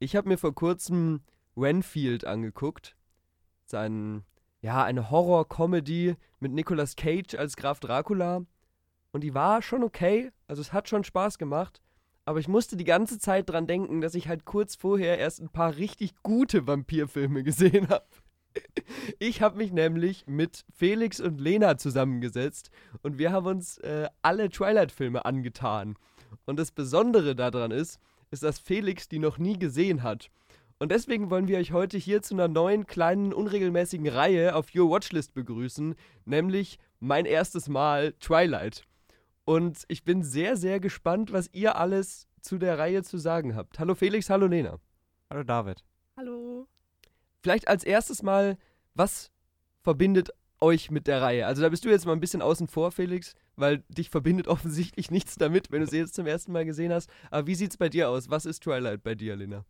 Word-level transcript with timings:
Ich 0.00 0.14
habe 0.14 0.28
mir 0.28 0.38
vor 0.38 0.54
kurzem 0.54 1.22
Renfield 1.56 2.24
angeguckt. 2.24 2.96
Sein, 3.64 4.22
ja, 4.60 4.84
eine 4.84 5.10
Horror-Comedy 5.10 6.14
mit 6.38 6.52
Nicolas 6.52 6.94
Cage 6.94 7.34
als 7.34 7.56
Graf 7.56 7.80
Dracula. 7.80 8.42
Und 9.10 9.24
die 9.24 9.34
war 9.34 9.60
schon 9.60 9.82
okay. 9.82 10.30
Also 10.46 10.62
es 10.62 10.72
hat 10.72 10.88
schon 10.88 11.02
Spaß 11.02 11.38
gemacht. 11.38 11.80
Aber 12.24 12.38
ich 12.38 12.46
musste 12.46 12.76
die 12.76 12.84
ganze 12.84 13.18
Zeit 13.18 13.48
dran 13.48 13.66
denken, 13.66 14.00
dass 14.00 14.14
ich 14.14 14.28
halt 14.28 14.44
kurz 14.44 14.76
vorher 14.76 15.18
erst 15.18 15.40
ein 15.40 15.48
paar 15.48 15.76
richtig 15.76 16.14
gute 16.22 16.66
Vampirfilme 16.66 17.42
gesehen 17.42 17.88
habe. 17.88 18.04
Ich 19.20 19.40
habe 19.40 19.58
mich 19.58 19.72
nämlich 19.72 20.26
mit 20.26 20.64
Felix 20.74 21.20
und 21.20 21.40
Lena 21.40 21.76
zusammengesetzt 21.76 22.70
und 23.02 23.18
wir 23.18 23.30
haben 23.30 23.46
uns 23.46 23.78
äh, 23.78 24.08
alle 24.22 24.48
Twilight-Filme 24.48 25.24
angetan. 25.24 25.96
Und 26.44 26.58
das 26.58 26.72
Besondere 26.72 27.36
daran 27.36 27.70
ist, 27.70 28.00
ist, 28.30 28.42
dass 28.42 28.58
Felix 28.58 29.08
die 29.08 29.18
noch 29.18 29.38
nie 29.38 29.58
gesehen 29.58 30.02
hat. 30.02 30.30
Und 30.78 30.92
deswegen 30.92 31.30
wollen 31.30 31.48
wir 31.48 31.58
euch 31.58 31.72
heute 31.72 31.98
hier 31.98 32.22
zu 32.22 32.34
einer 32.34 32.46
neuen, 32.46 32.86
kleinen, 32.86 33.32
unregelmäßigen 33.32 34.06
Reihe 34.06 34.54
auf 34.54 34.74
Your 34.74 34.90
Watchlist 34.90 35.34
begrüßen, 35.34 35.96
nämlich 36.24 36.78
mein 37.00 37.26
erstes 37.26 37.68
Mal 37.68 38.12
Twilight. 38.20 38.84
Und 39.44 39.84
ich 39.88 40.04
bin 40.04 40.22
sehr, 40.22 40.56
sehr 40.56 40.78
gespannt, 40.78 41.32
was 41.32 41.48
ihr 41.52 41.76
alles 41.76 42.28
zu 42.40 42.58
der 42.58 42.78
Reihe 42.78 43.02
zu 43.02 43.18
sagen 43.18 43.56
habt. 43.56 43.78
Hallo 43.80 43.94
Felix, 43.94 44.30
hallo 44.30 44.46
Lena. 44.46 44.78
Hallo 45.30 45.42
David. 45.42 45.84
Hallo. 46.16 46.68
Vielleicht 47.42 47.66
als 47.66 47.82
erstes 47.82 48.22
mal, 48.22 48.56
was 48.94 49.32
verbindet 49.82 50.30
euch 50.60 50.90
mit 50.90 51.06
der 51.06 51.22
Reihe? 51.22 51.46
Also 51.46 51.62
da 51.62 51.68
bist 51.68 51.84
du 51.84 51.88
jetzt 51.88 52.06
mal 52.06 52.12
ein 52.12 52.20
bisschen 52.20 52.42
außen 52.42 52.68
vor, 52.68 52.92
Felix, 52.92 53.34
weil 53.58 53.82
dich 53.88 54.10
verbindet 54.10 54.48
offensichtlich 54.48 55.10
nichts 55.10 55.36
damit, 55.36 55.70
wenn 55.70 55.80
du 55.80 55.86
sie 55.86 55.98
jetzt 55.98 56.14
zum 56.14 56.26
ersten 56.26 56.52
Mal 56.52 56.64
gesehen 56.64 56.92
hast. 56.92 57.10
Aber 57.30 57.46
wie 57.46 57.54
sieht 57.54 57.72
es 57.72 57.76
bei 57.76 57.88
dir 57.88 58.08
aus? 58.08 58.30
Was 58.30 58.46
ist 58.46 58.62
Twilight 58.62 59.02
bei 59.02 59.14
dir, 59.14 59.36
Lena? 59.36 59.64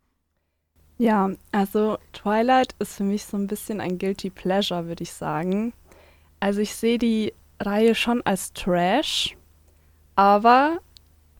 Ja, 0.97 1.29
also 1.51 1.97
Twilight 2.11 2.75
ist 2.79 2.95
für 2.95 3.03
mich 3.03 3.23
so 3.23 3.37
ein 3.37 3.47
bisschen 3.47 3.79
ein 3.79 3.97
guilty 3.97 4.29
pleasure, 4.29 4.87
würde 4.87 5.03
ich 5.03 5.13
sagen. 5.13 5.73
Also 6.41 6.59
ich 6.59 6.75
sehe 6.75 6.97
die 6.97 7.33
Reihe 7.59 7.95
schon 7.95 8.21
als 8.23 8.51
Trash, 8.53 9.37
aber 10.15 10.79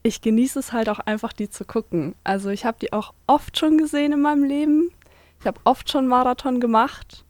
ich 0.02 0.22
genieße 0.22 0.58
es 0.58 0.72
halt 0.72 0.88
auch 0.88 0.98
einfach, 1.00 1.34
die 1.34 1.50
zu 1.50 1.64
gucken. 1.64 2.14
Also 2.24 2.48
ich 2.48 2.64
habe 2.64 2.78
die 2.80 2.92
auch 2.92 3.12
oft 3.26 3.58
schon 3.58 3.76
gesehen 3.76 4.12
in 4.12 4.22
meinem 4.22 4.44
Leben. 4.44 4.90
Ich 5.40 5.46
habe 5.46 5.60
oft 5.64 5.90
schon 5.90 6.06
Marathon 6.06 6.60
gemacht. 6.60 7.24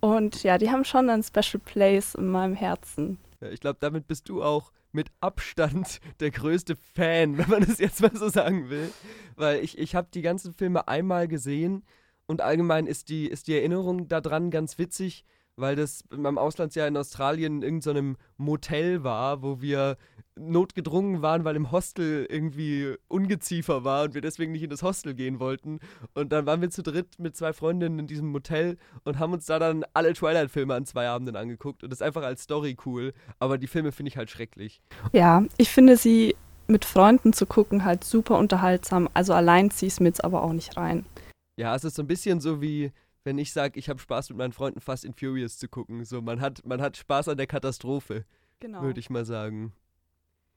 Und 0.00 0.42
ja, 0.42 0.58
die 0.58 0.70
haben 0.70 0.84
schon 0.84 1.10
einen 1.10 1.22
Special 1.22 1.60
Place 1.64 2.14
in 2.14 2.28
meinem 2.28 2.54
Herzen. 2.54 3.18
Ja, 3.40 3.50
ich 3.50 3.60
glaube, 3.60 3.78
damit 3.80 4.06
bist 4.06 4.28
du 4.28 4.42
auch 4.42 4.72
mit 4.92 5.10
Abstand 5.20 6.00
der 6.20 6.30
größte 6.30 6.76
Fan, 6.76 7.38
wenn 7.38 7.50
man 7.50 7.64
das 7.64 7.78
jetzt 7.78 8.00
mal 8.00 8.14
so 8.14 8.28
sagen 8.28 8.70
will. 8.70 8.90
Weil 9.36 9.62
ich, 9.62 9.78
ich 9.78 9.94
habe 9.94 10.08
die 10.12 10.22
ganzen 10.22 10.52
Filme 10.52 10.88
einmal 10.88 11.28
gesehen 11.28 11.84
und 12.26 12.40
allgemein 12.40 12.86
ist 12.86 13.08
die, 13.08 13.26
ist 13.26 13.46
die 13.46 13.54
Erinnerung 13.54 14.08
daran 14.08 14.50
ganz 14.50 14.78
witzig, 14.78 15.24
weil 15.58 15.76
das 15.76 16.04
beim 16.08 16.38
Auslandsjahr 16.38 16.86
in 16.86 16.96
Australien 16.96 17.56
in 17.56 17.62
irgendeinem 17.62 18.16
so 18.16 18.44
Motel 18.44 19.04
war, 19.04 19.42
wo 19.42 19.60
wir 19.60 19.96
notgedrungen 20.36 21.20
waren, 21.20 21.44
weil 21.44 21.56
im 21.56 21.72
Hostel 21.72 22.26
irgendwie 22.30 22.94
Ungeziefer 23.08 23.84
war 23.84 24.04
und 24.04 24.14
wir 24.14 24.20
deswegen 24.20 24.52
nicht 24.52 24.62
in 24.62 24.70
das 24.70 24.82
Hostel 24.82 25.14
gehen 25.14 25.40
wollten. 25.40 25.80
Und 26.14 26.30
dann 26.30 26.46
waren 26.46 26.60
wir 26.60 26.70
zu 26.70 26.82
dritt 26.82 27.18
mit 27.18 27.36
zwei 27.36 27.52
Freundinnen 27.52 27.98
in 27.98 28.06
diesem 28.06 28.28
Motel 28.28 28.78
und 29.04 29.18
haben 29.18 29.32
uns 29.32 29.46
da 29.46 29.58
dann 29.58 29.84
alle 29.94 30.12
Twilight-Filme 30.12 30.74
an 30.74 30.86
zwei 30.86 31.08
Abenden 31.08 31.34
angeguckt. 31.34 31.82
Und 31.82 31.90
das 31.90 32.00
ist 32.00 32.06
einfach 32.06 32.22
als 32.22 32.42
Story 32.42 32.76
cool, 32.86 33.12
aber 33.40 33.58
die 33.58 33.66
Filme 33.66 33.90
finde 33.90 34.10
ich 34.10 34.16
halt 34.16 34.30
schrecklich. 34.30 34.80
Ja, 35.12 35.42
ich 35.56 35.70
finde 35.70 35.96
sie 35.96 36.36
mit 36.68 36.84
Freunden 36.84 37.32
zu 37.32 37.46
gucken 37.46 37.84
halt 37.84 38.04
super 38.04 38.38
unterhaltsam. 38.38 39.08
Also 39.14 39.32
allein 39.32 39.68
es 39.68 40.00
mir 40.00 40.08
jetzt 40.08 40.22
aber 40.22 40.44
auch 40.44 40.52
nicht 40.52 40.76
rein. 40.76 41.04
Ja, 41.58 41.74
es 41.74 41.82
ist 41.82 41.96
so 41.96 42.02
ein 42.02 42.06
bisschen 42.06 42.40
so 42.40 42.62
wie 42.62 42.92
wenn 43.28 43.36
ich 43.36 43.52
sage, 43.52 43.78
ich 43.78 43.90
habe 43.90 44.00
Spaß 44.00 44.30
mit 44.30 44.38
meinen 44.38 44.54
Freunden 44.54 44.80
Fast 44.80 45.04
in 45.04 45.12
Furious 45.12 45.58
zu 45.58 45.68
gucken. 45.68 46.02
So, 46.06 46.22
man 46.22 46.40
hat, 46.40 46.64
man 46.64 46.80
hat 46.80 46.96
Spaß 46.96 47.28
an 47.28 47.36
der 47.36 47.46
Katastrophe, 47.46 48.24
genau. 48.58 48.80
würde 48.80 49.00
ich 49.00 49.10
mal 49.10 49.26
sagen. 49.26 49.74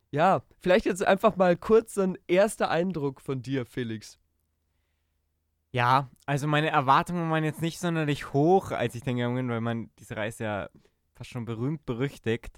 Ja, 0.09 0.41
vielleicht 0.61 0.85
jetzt 0.85 1.05
einfach 1.05 1.35
mal 1.35 1.57
kurz 1.57 1.95
so 1.95 2.01
ein 2.01 2.17
erster 2.27 2.71
Eindruck 2.71 3.19
von 3.19 3.41
dir, 3.41 3.65
Felix. 3.65 4.17
Ja, 5.73 6.09
also 6.25 6.47
meine 6.47 6.69
Erwartungen 6.69 7.29
waren 7.29 7.43
jetzt 7.43 7.61
nicht 7.61 7.77
sonderlich 7.77 8.31
hoch, 8.31 8.71
als 8.71 8.95
ich 8.95 9.03
den 9.03 9.17
gegangen 9.17 9.35
bin, 9.35 9.49
weil 9.49 9.59
man 9.59 9.89
diese 9.99 10.15
Reise 10.15 10.45
ja 10.45 10.69
fast 11.15 11.29
schon 11.29 11.43
berühmt 11.43 11.85
berüchtigt. 11.85 12.57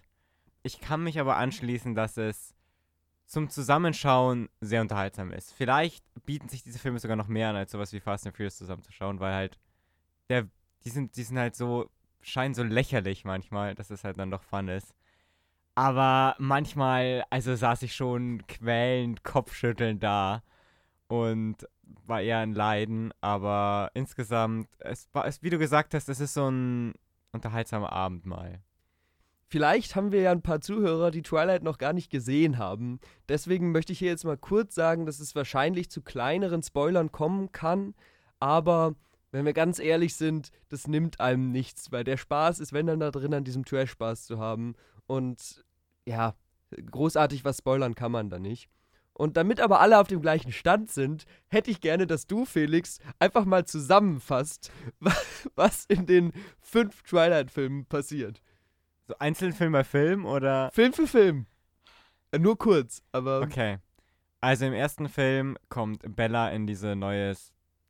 Ich 0.62 0.80
kann 0.80 1.04
mich 1.04 1.20
aber 1.20 1.38
anschließen, 1.38 1.96
dass 1.96 2.18
es 2.18 2.54
zum 3.26 3.50
Zusammenschauen 3.50 4.48
sehr 4.62 4.82
unterhaltsam 4.82 5.32
ist. 5.32 5.54
Vielleicht 5.54 6.06
bieten 6.24 6.50
sich 6.50 6.62
diese 6.62 6.78
Filme 6.78 7.00
sogar 7.00 7.18
noch 7.18 7.28
mehr 7.28 7.50
an, 7.50 7.56
als 7.56 7.72
sowas 7.72 7.94
wie 7.94 8.00
Fast 8.00 8.28
and 8.28 8.36
Furious 8.36 8.58
zusammenzuschauen, 8.58 9.20
weil 9.20 9.34
halt 9.34 9.60
der, 10.30 10.48
die 10.86 10.90
sind, 10.90 11.16
die 11.16 11.24
sind 11.24 11.38
halt 11.38 11.56
so, 11.56 11.90
scheinen 12.22 12.54
so 12.54 12.64
lächerlich 12.64 13.26
manchmal, 13.26 13.76
dass 13.76 13.90
es 13.90 14.04
halt 14.04 14.18
dann 14.20 14.32
doch 14.32 14.44
Fun 14.44 14.68
ist. 14.68 14.94
Aber 15.76 16.36
manchmal, 16.38 17.26
also 17.30 17.56
saß 17.56 17.82
ich 17.84 17.96
schon 17.96 18.46
quälend, 18.48 19.24
kopfschüttelnd 19.24 20.04
da 20.04 20.44
und 21.08 21.68
war 22.06 22.22
eher 22.22 22.40
ein 22.40 22.54
Leiden. 22.54 23.12
Aber 23.22 23.90
insgesamt, 23.94 24.68
es 24.80 25.10
war, 25.14 25.26
es, 25.26 25.42
wie 25.42 25.50
du 25.50 25.58
gesagt 25.58 25.94
hast, 25.94 26.10
es 26.10 26.20
ist 26.20 26.36
so 26.36 26.50
ein 26.50 26.94
unterhaltsamer 27.32 27.92
Abend 27.92 28.26
mal. 28.26 28.62
Vielleicht 29.48 29.96
haben 29.96 30.12
wir 30.12 30.22
ja 30.22 30.32
ein 30.32 30.42
paar 30.42 30.62
Zuhörer, 30.62 31.12
die 31.12 31.22
Twilight 31.22 31.62
noch 31.62 31.78
gar 31.78 31.94
nicht 31.94 32.10
gesehen 32.10 32.58
haben. 32.58 33.00
Deswegen 33.30 33.72
möchte 33.72 33.94
ich 33.94 34.00
hier 34.00 34.10
jetzt 34.10 34.26
mal 34.26 34.38
kurz 34.38 34.74
sagen, 34.74 35.06
dass 35.06 35.20
es 35.20 35.36
wahrscheinlich 35.36 35.92
zu 35.92 36.02
kleineren 36.02 36.64
Spoilern 36.64 37.12
kommen 37.12 37.52
kann. 37.52 37.94
Aber 38.40 38.96
wenn 39.34 39.46
wir 39.46 39.54
ganz 39.54 39.80
ehrlich 39.80 40.16
sind, 40.16 40.52
das 40.70 40.88
nimmt 40.88 41.20
einem 41.20 41.52
nichts, 41.52 41.92
weil 41.92 42.04
der 42.04 42.18
Spaß 42.18 42.60
ist, 42.60 42.72
wenn 42.72 42.86
dann 42.86 43.00
da 43.00 43.10
drin 43.10 43.34
an 43.34 43.44
diesem 43.44 43.66
Trash-Spaß 43.66 44.26
zu 44.26 44.38
haben. 44.38 44.76
Und 45.08 45.66
ja, 46.06 46.36
großartig 46.92 47.44
was 47.44 47.58
spoilern 47.58 47.96
kann 47.96 48.12
man 48.12 48.30
da 48.30 48.38
nicht. 48.38 48.70
Und 49.14 49.36
damit 49.36 49.60
aber 49.60 49.80
alle 49.80 50.00
auf 50.00 50.08
dem 50.08 50.22
gleichen 50.22 50.52
Stand 50.52 50.92
sind, 50.92 51.26
hätte 51.48 51.72
ich 51.72 51.82
gerne, 51.82 52.06
dass 52.06 52.28
du, 52.28 52.46
Felix, 52.46 53.00
einfach 53.18 53.46
mal 53.46 53.66
zusammenfasst, 53.66 54.72
was 55.56 55.86
in 55.88 56.06
den 56.06 56.32
fünf 56.62 57.02
Twilight-Filmen 57.02 57.86
passiert. 57.86 58.40
So 59.08 59.16
einzeln 59.18 59.54
Film 59.54 59.72
bei 59.72 59.84
Film 59.84 60.26
oder? 60.26 60.70
Film 60.72 60.94
für 60.94 61.08
Film. 61.08 61.48
Äh, 62.32 62.40
nur 62.40 62.58
kurz, 62.58 63.02
aber. 63.12 63.42
Okay. 63.42 63.80
Also 64.42 64.66
im 64.66 64.74
ersten 64.74 65.10
Film 65.10 65.58
kommt 65.70 66.04
Bella 66.16 66.50
in 66.50 66.68
diese 66.68 66.96
neue 66.96 67.34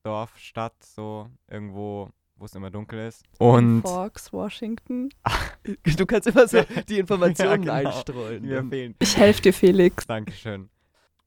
Dorf, 0.03 0.37
Stadt, 0.37 0.75
so 0.83 1.29
irgendwo, 1.49 2.09
wo 2.35 2.45
es 2.45 2.55
immer 2.55 2.69
dunkel 2.69 3.07
ist. 3.07 3.23
Und 3.39 3.81
Forks, 3.81 4.31
Washington. 4.33 5.09
du 5.97 6.05
kannst 6.05 6.27
immer 6.27 6.47
so 6.47 6.61
die 6.87 6.99
Informationen 6.99 7.63
ja, 7.63 7.79
genau. 7.79 7.89
einstreuen. 7.89 8.43
Mir 8.43 8.63
fehlen. 8.65 8.95
Ich 8.99 9.17
helfe 9.17 9.41
dir, 9.41 9.53
Felix. 9.53 10.05
Dankeschön. 10.05 10.69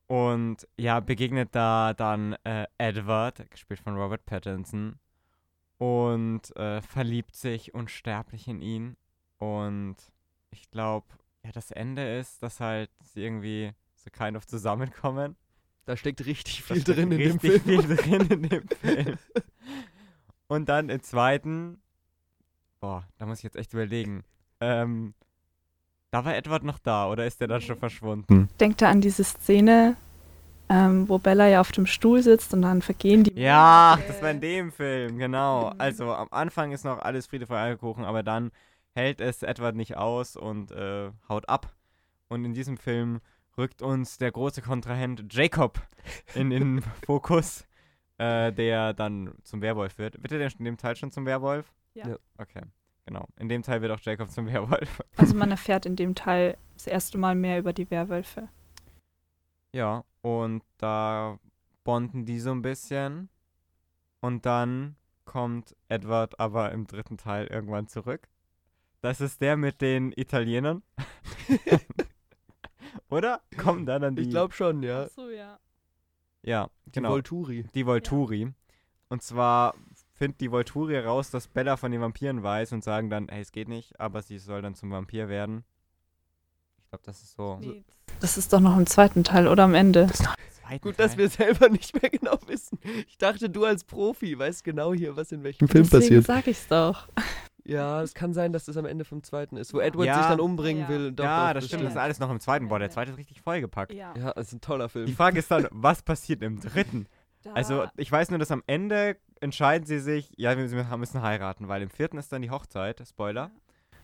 Und 0.06 0.68
ja, 0.76 1.00
begegnet 1.00 1.48
da 1.52 1.94
dann 1.94 2.36
äh, 2.44 2.66
Edward, 2.78 3.50
gespielt 3.50 3.80
von 3.80 3.96
Robert 3.96 4.24
Pattinson, 4.24 4.98
und 5.78 6.54
äh, 6.56 6.80
verliebt 6.80 7.34
sich 7.34 7.74
unsterblich 7.74 8.48
in 8.48 8.62
ihn. 8.62 8.96
Und 9.38 9.96
ich 10.50 10.70
glaube, 10.70 11.06
ja, 11.44 11.52
das 11.52 11.70
Ende 11.70 12.18
ist, 12.18 12.42
dass 12.42 12.60
halt 12.60 12.90
sie 13.02 13.22
irgendwie 13.22 13.72
so 13.94 14.10
kind 14.10 14.36
of 14.36 14.46
zusammenkommen. 14.46 15.36
Da 15.86 15.96
steckt 15.96 16.26
richtig 16.26 16.62
viel 16.62 16.82
drin 16.82 17.12
in 17.12 17.18
dem 17.18 17.40
Film. 17.40 17.62
Richtig 17.64 17.86
viel 17.86 17.96
drin 17.96 18.26
in 18.28 18.48
dem 18.48 18.68
Film. 18.68 19.18
Und 20.48 20.68
dann 20.68 20.88
im 20.88 21.00
zweiten, 21.02 21.80
boah, 22.80 23.04
da 23.18 23.26
muss 23.26 23.38
ich 23.38 23.44
jetzt 23.44 23.56
echt 23.56 23.72
überlegen. 23.72 24.24
Ähm, 24.60 25.14
da 26.10 26.24
war 26.24 26.36
Edward 26.36 26.64
noch 26.64 26.78
da 26.80 27.08
oder 27.08 27.24
ist 27.24 27.40
der 27.40 27.48
dann 27.48 27.60
schon 27.60 27.76
verschwunden? 27.78 28.48
Denkt 28.58 28.82
er 28.82 28.88
an 28.88 29.00
diese 29.00 29.22
Szene, 29.22 29.96
ähm, 30.68 31.08
wo 31.08 31.18
Bella 31.18 31.46
ja 31.48 31.60
auf 31.60 31.70
dem 31.72 31.86
Stuhl 31.86 32.22
sitzt 32.22 32.52
und 32.52 32.62
dann 32.62 32.82
vergehen 32.82 33.22
die. 33.22 33.38
Ja, 33.40 33.94
Monate. 33.96 34.12
das 34.12 34.22
war 34.22 34.30
in 34.30 34.40
dem 34.40 34.72
Film, 34.72 35.18
genau. 35.18 35.72
Also 35.78 36.12
am 36.12 36.28
Anfang 36.32 36.72
ist 36.72 36.84
noch 36.84 36.98
alles 36.98 37.26
Friede, 37.26 37.46
Freude, 37.46 37.60
Eierkuchen, 37.60 38.04
aber 38.04 38.22
dann 38.24 38.50
hält 38.94 39.20
es 39.20 39.42
Edward 39.42 39.76
nicht 39.76 39.96
aus 39.96 40.36
und 40.36 40.72
äh, 40.72 41.10
haut 41.28 41.48
ab. 41.48 41.72
Und 42.28 42.44
in 42.44 42.54
diesem 42.54 42.76
Film 42.76 43.20
rückt 43.58 43.82
uns 43.82 44.18
der 44.18 44.32
große 44.32 44.62
Kontrahent 44.62 45.32
Jacob 45.32 45.80
in 46.34 46.50
den 46.50 46.82
Fokus, 47.06 47.66
äh, 48.18 48.52
der 48.52 48.94
dann 48.94 49.34
zum 49.42 49.62
Werwolf 49.62 49.98
wird. 49.98 50.22
Wird 50.22 50.32
er 50.32 50.38
denn 50.38 50.52
in 50.58 50.64
dem 50.64 50.76
Teil 50.76 50.96
schon 50.96 51.10
zum 51.10 51.26
Werwolf? 51.26 51.72
Ja. 51.94 52.08
ja. 52.08 52.16
Okay, 52.38 52.62
genau. 53.04 53.26
In 53.38 53.48
dem 53.48 53.62
Teil 53.62 53.82
wird 53.82 53.92
auch 53.92 54.00
Jacob 54.00 54.30
zum 54.30 54.46
Werwolf. 54.46 55.02
Also 55.16 55.34
man 55.34 55.50
erfährt 55.50 55.86
in 55.86 55.96
dem 55.96 56.14
Teil 56.14 56.56
das 56.74 56.86
erste 56.86 57.18
Mal 57.18 57.34
mehr 57.34 57.58
über 57.58 57.72
die 57.72 57.90
Werwölfe. 57.90 58.48
Ja, 59.72 60.04
und 60.22 60.62
da 60.78 61.38
bonden 61.84 62.24
die 62.24 62.40
so 62.40 62.50
ein 62.50 62.62
bisschen. 62.62 63.28
Und 64.20 64.46
dann 64.46 64.96
kommt 65.24 65.76
Edward 65.88 66.40
aber 66.40 66.72
im 66.72 66.86
dritten 66.86 67.16
Teil 67.16 67.46
irgendwann 67.46 67.88
zurück. 67.88 68.28
Das 69.00 69.20
ist 69.20 69.40
der 69.40 69.56
mit 69.56 69.80
den 69.80 70.12
Italienern. 70.12 70.82
Oder? 73.10 73.40
Kommen 73.56 73.86
da 73.86 73.98
dann 73.98 74.16
die. 74.16 74.22
Ich 74.22 74.30
glaube 74.30 74.52
schon, 74.54 74.82
ja. 74.82 75.04
Ach 75.04 75.10
so, 75.14 75.30
ja. 75.30 75.58
Ja, 76.42 76.68
Die 76.86 76.92
genau. 76.92 77.10
Volturi. 77.10 77.64
die 77.74 77.86
Volturi. 77.86 78.52
Und 79.08 79.22
zwar 79.22 79.74
findet 80.14 80.40
die 80.40 80.50
Volturi 80.50 80.94
heraus, 80.94 81.30
dass 81.30 81.46
Bella 81.48 81.76
von 81.76 81.92
den 81.92 82.00
Vampiren 82.00 82.42
weiß 82.42 82.72
und 82.72 82.82
sagen 82.84 83.10
dann, 83.10 83.28
hey, 83.28 83.42
es 83.42 83.52
geht 83.52 83.68
nicht, 83.68 83.98
aber 84.00 84.22
sie 84.22 84.38
soll 84.38 84.62
dann 84.62 84.74
zum 84.74 84.90
Vampir 84.90 85.28
werden. 85.28 85.64
Ich 86.78 86.88
glaube, 86.90 87.04
das 87.04 87.22
ist 87.22 87.34
so. 87.36 87.60
Das 88.20 88.36
ist 88.38 88.52
doch 88.52 88.60
noch 88.60 88.76
im 88.76 88.86
zweiten 88.86 89.24
Teil 89.24 89.46
oder 89.48 89.64
am 89.64 89.74
Ende. 89.74 90.06
Zweiten 90.08 90.80
Gut, 90.82 90.98
dass 90.98 91.12
Teil. 91.12 91.18
wir 91.18 91.28
selber 91.28 91.68
nicht 91.68 92.00
mehr 92.00 92.10
genau 92.10 92.38
wissen. 92.46 92.78
Ich 93.08 93.18
dachte, 93.18 93.50
du 93.50 93.64
als 93.64 93.84
Profi 93.84 94.36
weißt 94.38 94.64
genau 94.64 94.94
hier, 94.94 95.16
was 95.16 95.30
in 95.32 95.42
welchem 95.44 95.68
Film 95.68 95.84
Deswegen 95.84 96.22
passiert. 96.22 96.24
sag 96.26 96.46
ich's 96.46 96.66
doch. 96.68 97.08
Ja, 97.66 98.02
es 98.02 98.14
kann 98.14 98.32
sein, 98.32 98.52
dass 98.52 98.64
das 98.66 98.76
am 98.76 98.86
Ende 98.86 99.04
vom 99.04 99.22
zweiten 99.22 99.56
ist, 99.56 99.74
wo 99.74 99.80
Edward 99.80 100.06
Ja. 100.06 100.18
sich 100.18 100.26
dann 100.26 100.40
umbringen 100.40 100.82
Ja. 100.84 100.88
will. 100.88 101.12
Doch, 101.12 101.24
ja, 101.24 101.52
das 101.54 101.66
stimmt, 101.66 101.84
das 101.84 101.92
ist 101.92 101.98
alles 101.98 102.20
noch 102.20 102.30
im 102.30 102.38
zweiten. 102.40 102.68
Boah, 102.68 102.78
der 102.78 102.90
zweite 102.90 103.10
ist 103.10 103.18
richtig 103.18 103.40
vollgepackt. 103.40 103.92
Ja. 103.92 104.14
Ja, 104.16 104.32
es 104.36 104.48
ist 104.48 104.52
ein 104.54 104.60
toller 104.60 104.88
Film. 104.88 105.06
Die 105.06 105.14
Frage 105.14 105.38
ist 105.38 105.50
dann, 105.50 105.66
was 105.70 106.02
passiert 106.02 106.42
im 106.42 106.60
dritten? 106.60 107.06
Da- 107.42 107.52
Also, 107.52 107.86
ich 107.96 108.10
weiß 108.10 108.30
nur, 108.30 108.38
dass 108.38 108.50
am 108.50 108.62
Ende 108.66 109.16
entscheiden 109.40 109.86
sie 109.86 109.98
sich, 110.00 110.32
ja, 110.36 110.56
wir 110.56 110.96
müssen- 110.96 111.22
heiraten, 111.22 111.68
weil 111.68 111.82
im 111.82 111.90
vierten 111.90 112.18
ist 112.18 112.32
dann 112.32 112.42
die 112.42 112.50
Hochzeit. 112.50 113.02
Spoiler. 113.06 113.50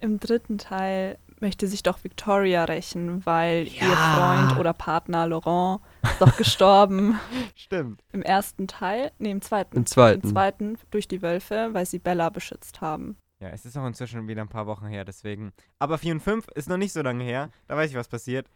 Im 0.01 0.19
dritten 0.19 0.59
Teil 0.59 1.17
möchte 1.41 1.69
sich 1.69 1.85
doch 1.85 2.03
Victoria 2.03 2.65
rächen, 2.65 3.25
weil 3.25 3.69
ihr 3.69 3.83
Ja. 3.89 4.45
Freund 4.47 4.59
oder 4.59 4.73
Partner 4.73 5.29
Laurent 5.29 5.81
ist 6.03 6.21
doch 6.21 6.37
gestorben. 6.37 7.21
Stimmt. 7.55 8.03
Im 8.13 8.23
ersten 8.23 8.67
Teil, 8.67 9.13
nee, 9.19 9.31
im 9.31 9.41
zweiten. 9.43 9.77
Im 9.77 9.87
zweiten. 9.87 10.23
Im 10.27 10.29
zweiten 10.31 10.79
durch 10.91 11.07
die 11.07 11.23
Wölfe, 11.23 11.69
weil 11.73 11.87
sie 11.87 12.01
Bella 12.01 12.31
beschützt 12.31 12.81
haben. 12.81 13.17
Ja, 13.43 13.49
es 13.49 13.67
ist 13.67 13.77
auch 13.77 13.85
inzwischen 13.87 14.29
wieder 14.29 14.41
ein 14.43 14.49
paar 14.49 14.69
Wochen 14.69 14.87
her, 14.87 15.05
deswegen. 15.05 15.53
Aber 15.81 15.99
4 15.99 16.13
und 16.15 16.21
5 16.21 16.47
ist 16.55 16.69
noch 16.69 16.77
nicht 16.77 16.93
so 16.93 17.03
lange 17.03 17.25
her. 17.25 17.51
Da 17.67 17.77
weiß 17.77 17.91
ich, 17.91 17.97
was 17.97 18.07
passiert. 18.07 18.49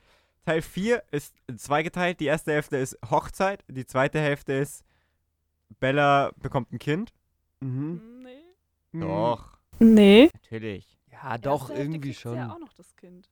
Teil 0.45 0.63
4 0.63 1.03
ist 1.11 1.35
zweigeteilt. 1.57 2.21
Die 2.21 2.27
erste 2.27 2.53
Hälfte 2.53 2.77
ist 2.77 2.97
Hochzeit. 3.11 3.65
Die 3.67 3.85
zweite 3.85 4.21
Hälfte 4.21 4.53
ist 4.53 4.85
Bella 5.81 6.31
bekommt 6.37 6.73
ein 6.73 6.79
Kind. 6.79 7.13
Mhm. 7.59 8.01
Nee. 8.93 9.01
Doch, 9.01 9.59
Nee. 9.81 10.31
natürlich. 10.35 10.97
Ja, 11.11 11.37
doch, 11.37 11.63
Erste 11.63 11.75
Hälfte 11.75 11.83
irgendwie 11.83 12.01
kriegt 12.01 12.15
sie 12.15 12.21
schon. 12.21 12.37
Ja, 12.37 12.53
auch 12.53 12.59
noch 12.61 12.73
das 12.75 12.95
Kind. 12.95 13.29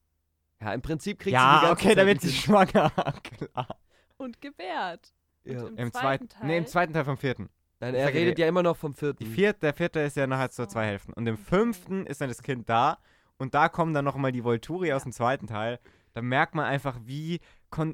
Ja, 0.61 0.75
im 0.75 0.83
Prinzip 0.83 1.19
kriegt 1.21 1.27
sie 1.27 1.31
die 1.31 1.35
Ja, 1.37 1.61
ganze 1.61 1.73
okay, 1.73 1.89
Zeit 1.91 1.99
da 1.99 2.07
wird 2.07 2.17
ein 2.19 2.21
sie 2.29 2.33
schwanger. 2.33 2.91
Klar. 3.23 3.79
Und 4.17 4.41
gebärt. 4.41 5.13
Ja. 5.45 5.63
Und 5.63 5.79
Im 5.79 5.93
zweiten 5.93 5.93
zweiten, 5.93 6.29
Teil. 6.31 6.47
nee, 6.49 6.57
im 6.59 6.67
zweiten 6.67 6.93
Teil 6.95 7.05
vom 7.05 7.17
vierten. 7.17 7.49
Nein, 7.85 7.95
er 7.95 8.15
redet 8.15 8.39
ja 8.39 8.49
immer 8.49 8.63
noch 8.63 8.77
vom 8.77 8.95
vierten. 8.95 9.23
Die 9.23 9.31
vierte, 9.31 9.61
der 9.61 9.75
vierte 9.75 10.01
ist 10.01 10.17
ja 10.17 10.27
nachher 10.27 10.49
so 10.51 10.63
so. 10.63 10.69
zwei 10.69 10.87
Hälften. 10.87 11.13
Und 11.13 11.27
im 11.27 11.37
fünften 11.37 12.07
ist 12.07 12.21
dann 12.21 12.29
das 12.29 12.43
Kind 12.43 12.69
da. 12.69 12.99
Und 13.37 13.55
da 13.55 13.69
kommen 13.69 13.93
dann 13.93 14.05
nochmal 14.05 14.33
die 14.33 14.45
Volturi 14.45 14.93
aus 14.93 15.03
dem 15.03 15.13
zweiten 15.13 15.47
Teil. 15.47 15.79
Da 16.15 16.23
merkt 16.23 16.55
man 16.55 16.65
einfach, 16.65 16.99
wie, 17.05 17.41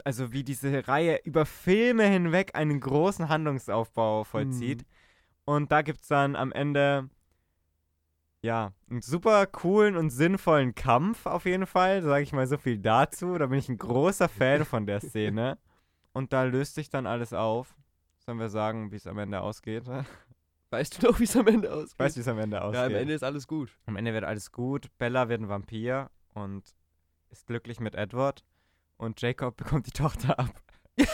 also 0.05 0.33
wie 0.33 0.45
diese 0.45 0.87
Reihe 0.87 1.21
über 1.25 1.47
Filme 1.47 2.05
hinweg 2.05 2.55
einen 2.55 2.79
großen 2.79 3.29
Handlungsaufbau 3.29 4.25
vollzieht. 4.25 4.83
Mhm. 4.83 4.87
Und 5.47 5.73
da 5.73 5.83
gibt 5.83 6.03
es 6.03 6.09
dann 6.09 6.37
am 6.37 6.53
Ende, 6.53 7.09
ja, 8.43 8.73
einen 8.89 9.03
super 9.03 9.47
coolen 9.47 9.97
und 9.97 10.11
sinnvollen 10.11 10.75
Kampf 10.75 11.27
auf 11.27 11.47
jeden 11.47 11.67
Fall. 11.67 12.03
Sage 12.03 12.23
ich 12.23 12.33
mal 12.33 12.47
so 12.47 12.59
viel 12.59 12.79
dazu. 12.79 13.39
Da 13.39 13.47
bin 13.47 13.59
ich 13.59 13.69
ein 13.69 13.79
großer 13.79 14.29
Fan 14.29 14.65
von 14.65 14.87
der 14.87 15.01
Szene. 15.01 15.59
Und 16.13 16.33
da 16.33 16.43
löst 16.43 16.75
sich 16.75 16.91
dann 16.91 17.07
alles 17.07 17.33
auf. 17.33 17.77
Sollen 18.21 18.39
wir 18.39 18.49
sagen, 18.51 18.93
wie 18.93 18.97
es 18.97 19.07
am 19.07 19.19
Ende 19.19 19.41
ausgeht? 19.41 19.85
Weißt 20.71 21.03
du 21.03 21.09
noch, 21.09 21.19
wie 21.19 21.25
es 21.25 21.37
am 21.37 21.49
Ende 21.49 21.73
ausgeht? 21.73 21.99
Weißt 21.99 22.17
du, 22.17 22.19
wie 22.19 22.23
es 22.23 22.29
am 22.29 22.39
Ende 22.39 22.63
ausgeht? 22.63 22.81
ja, 22.81 22.87
am 22.87 22.95
Ende 22.95 23.15
ist 23.15 23.25
alles 23.25 23.49
gut. 23.49 23.77
Am 23.87 23.97
Ende 23.97 24.13
wird 24.13 24.25
alles 24.25 24.53
gut. 24.53 24.87
Bella 24.99 25.29
wird 25.29 25.41
ein 25.41 25.49
Vampir 25.49 26.11
und 26.35 26.63
ist 27.31 27.47
glücklich 27.47 27.81
mit 27.81 27.95
Edward. 27.95 28.45
Und 28.97 29.21
Jacob 29.21 29.57
bekommt 29.57 29.87
die 29.87 29.93
Tochter 29.93 30.39
ab. 30.39 30.63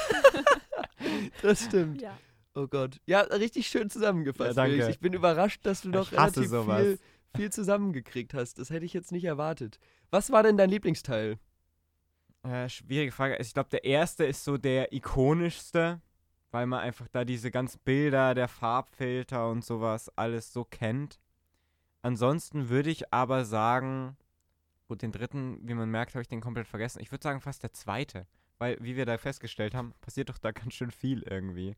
Das 1.41 1.65
stimmt. 1.65 2.03
Ja. 2.03 2.19
Oh 2.55 2.67
Gott. 2.67 3.01
Ja, 3.07 3.21
richtig 3.21 3.69
schön 3.69 3.89
zusammengefasst. 3.91 4.57
Ja, 4.57 4.67
danke. 4.67 4.91
Ich 4.91 4.99
bin 4.99 5.13
überrascht, 5.13 5.65
dass 5.65 5.83
du 5.83 5.89
noch 5.89 6.13
relativ 6.13 6.49
sowas. 6.49 6.83
viel, 6.83 6.99
viel 7.37 7.51
zusammengekriegt 7.51 8.35
hast. 8.35 8.59
Das 8.59 8.71
hätte 8.71 8.85
ich 8.85 8.93
jetzt 8.93 9.13
nicht 9.13 9.25
erwartet. 9.25 9.79
Was 10.11 10.31
war 10.31 10.43
denn 10.43 10.57
dein 10.57 10.69
Lieblingsteil? 10.69 11.39
Äh, 12.43 12.69
schwierige 12.69 13.13
Frage. 13.13 13.39
Also 13.39 13.49
ich 13.49 13.55
glaube, 13.55 13.71
der 13.71 13.85
erste 13.85 14.25
ist 14.25 14.45
so 14.45 14.57
der 14.57 14.93
ikonischste, 14.93 16.01
weil 16.51 16.67
man 16.67 16.81
einfach 16.81 17.09
da 17.09 17.25
diese 17.25 17.51
ganzen 17.51 17.81
Bilder, 17.85 18.35
der 18.35 18.49
Farbfilter 18.49 19.49
und 19.51 19.65
sowas 19.65 20.11
alles 20.17 20.53
so 20.53 20.65
kennt. 20.65 21.19
Ansonsten 22.03 22.69
würde 22.69 22.91
ich 22.91 23.13
aber 23.13 23.45
sagen, 23.45 24.17
gut, 24.89 25.03
den 25.03 25.13
dritten, 25.13 25.59
wie 25.63 25.75
man 25.75 25.91
merkt, 25.91 26.15
habe 26.15 26.23
ich 26.23 26.29
den 26.29 26.41
komplett 26.41 26.69
vergessen. 26.69 27.01
Ich 27.01 27.11
würde 27.11 27.23
sagen 27.25 27.41
fast 27.41 27.63
der 27.63 27.73
zweite, 27.73 28.27
weil, 28.59 28.77
wie 28.81 28.97
wir 28.97 29.07
da 29.07 29.19
festgestellt 29.19 29.75
haben, 29.75 29.93
passiert 30.01 30.29
doch 30.29 30.39
da 30.39 30.53
ganz 30.53 30.75
schön 30.75 30.91
viel 30.91 31.23
irgendwie. 31.23 31.77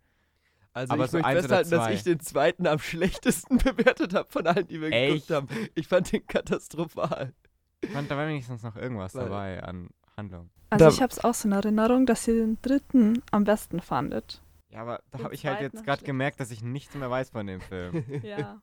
Also 0.75 0.93
Aber 0.93 1.07
ich 1.07 1.11
so 1.11 1.19
möchte 1.19 1.41
festhalten, 1.41 1.71
dass 1.71 1.89
ich 1.91 2.03
den 2.03 2.21
zweiten 2.21 2.67
am 2.67 2.79
schlechtesten 2.79 3.59
bewertet 3.65 4.15
habe 4.15 4.31
von 4.31 4.47
allen, 4.47 4.69
die 4.69 4.81
wir 4.81 4.93
Echt? 4.93 5.29
geguckt 5.29 5.31
haben. 5.31 5.69
Ich 5.75 5.89
fand 5.89 6.13
den 6.13 6.27
katastrophal. 6.27 7.33
Ich 7.81 7.91
fand, 7.91 8.11
da 8.11 8.17
war 8.17 8.29
wenigstens 8.29 8.63
noch 8.63 8.77
irgendwas 8.77 9.15
Weil- 9.15 9.25
dabei 9.25 9.63
an 9.63 9.89
Handlung. 10.17 10.51
Also 10.71 10.85
Da- 10.85 10.91
ich 10.91 11.01
habe 11.01 11.11
es 11.13 11.25
auch 11.25 11.33
so 11.35 11.49
in 11.49 11.53
Erinnerung, 11.53 12.05
dass 12.05 12.29
ihr 12.29 12.35
den 12.35 12.59
dritten 12.61 13.23
am 13.31 13.45
besten 13.45 13.81
fandet. 13.81 14.43
Ja, 14.71 14.81
aber 14.83 15.01
da 15.11 15.23
habe 15.23 15.35
ich 15.35 15.47
halt 15.47 15.61
jetzt 15.61 15.85
gerade 15.85 16.05
gemerkt, 16.05 16.41
dass 16.41 16.51
ich 16.51 16.63
nichts 16.63 16.95
mehr 16.95 17.11
weiß 17.11 17.31
von 17.31 17.47
dem 17.47 17.61
Film. 17.61 18.05
Ja. 18.23 18.61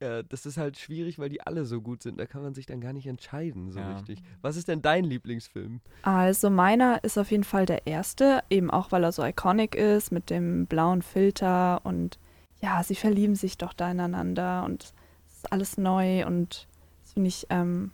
Ja, 0.00 0.22
das 0.22 0.44
ist 0.44 0.58
halt 0.58 0.76
schwierig, 0.78 1.18
weil 1.18 1.30
die 1.30 1.40
alle 1.40 1.64
so 1.64 1.80
gut 1.80 2.02
sind. 2.02 2.18
Da 2.20 2.26
kann 2.26 2.42
man 2.42 2.52
sich 2.52 2.66
dann 2.66 2.80
gar 2.82 2.92
nicht 2.92 3.06
entscheiden, 3.06 3.70
so 3.70 3.78
Ja. 3.78 3.92
richtig. 3.92 4.22
Was 4.42 4.56
ist 4.56 4.68
denn 4.68 4.82
dein 4.82 5.04
Lieblingsfilm? 5.04 5.80
Also 6.02 6.50
meiner 6.50 7.02
ist 7.02 7.16
auf 7.16 7.30
jeden 7.30 7.44
Fall 7.44 7.64
der 7.64 7.86
erste, 7.86 8.42
eben 8.50 8.70
auch 8.70 8.92
weil 8.92 9.04
er 9.04 9.12
so 9.12 9.24
iconic 9.24 9.74
ist 9.74 10.12
mit 10.12 10.28
dem 10.28 10.66
blauen 10.66 11.00
Filter 11.00 11.80
und 11.84 12.18
ja, 12.60 12.82
sie 12.82 12.94
verlieben 12.94 13.36
sich 13.36 13.56
doch 13.56 13.72
da 13.72 13.90
ineinander 13.90 14.64
und 14.64 14.92
es 15.28 15.36
ist 15.36 15.52
alles 15.52 15.78
neu 15.78 16.26
und 16.26 16.68
das 17.02 17.12
finde 17.14 17.28
ich 17.28 17.46
ähm, 17.48 17.92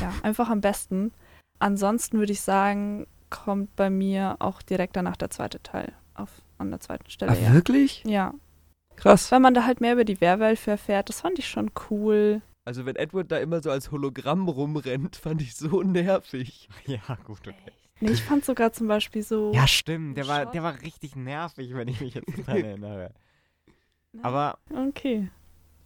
ja 0.00 0.14
einfach 0.22 0.48
am 0.48 0.62
besten. 0.62 1.12
Ansonsten 1.58 2.18
würde 2.18 2.32
ich 2.32 2.40
sagen, 2.40 3.06
kommt 3.28 3.74
bei 3.76 3.90
mir 3.90 4.36
auch 4.38 4.62
direkt 4.62 4.96
danach 4.96 5.16
der 5.16 5.30
zweite 5.30 5.62
Teil 5.62 5.92
auf 6.14 6.30
an 6.58 6.70
der 6.70 6.80
zweiten 6.80 7.10
Stelle. 7.10 7.32
Ah, 7.32 7.34
ja. 7.36 7.52
wirklich? 7.52 8.02
ja, 8.04 8.34
Krass. 8.96 9.30
weil 9.32 9.40
man 9.40 9.54
da 9.54 9.64
halt 9.64 9.80
mehr 9.80 9.92
über 9.92 10.04
die 10.04 10.20
Werwölfe 10.20 10.72
erfährt, 10.72 11.08
das 11.08 11.20
fand 11.20 11.38
ich 11.38 11.48
schon 11.48 11.70
cool. 11.90 12.40
Also 12.64 12.84
wenn 12.84 12.96
Edward 12.96 13.30
da 13.30 13.38
immer 13.38 13.62
so 13.62 13.70
als 13.70 13.90
Hologramm 13.92 14.48
rumrennt, 14.48 15.16
fand 15.22 15.42
ich 15.42 15.54
so 15.54 15.82
nervig. 15.82 16.68
ja, 16.86 17.00
gut, 17.24 17.40
okay. 17.46 17.54
Nee, 18.00 18.10
ich 18.10 18.22
fand 18.22 18.44
sogar 18.44 18.72
zum 18.72 18.88
Beispiel 18.88 19.22
so. 19.22 19.52
Ja, 19.54 19.66
stimmt. 19.66 20.18
Der 20.18 20.28
war, 20.28 20.44
der 20.46 20.62
war 20.62 20.80
richtig 20.82 21.16
nervig, 21.16 21.72
wenn 21.74 21.88
ich 21.88 22.00
mich 22.00 22.14
jetzt 22.14 22.26
daran 22.46 22.56
erinnere. 22.64 23.14
Ne? 24.12 24.24
Aber 24.24 24.58
Okay. 24.88 25.30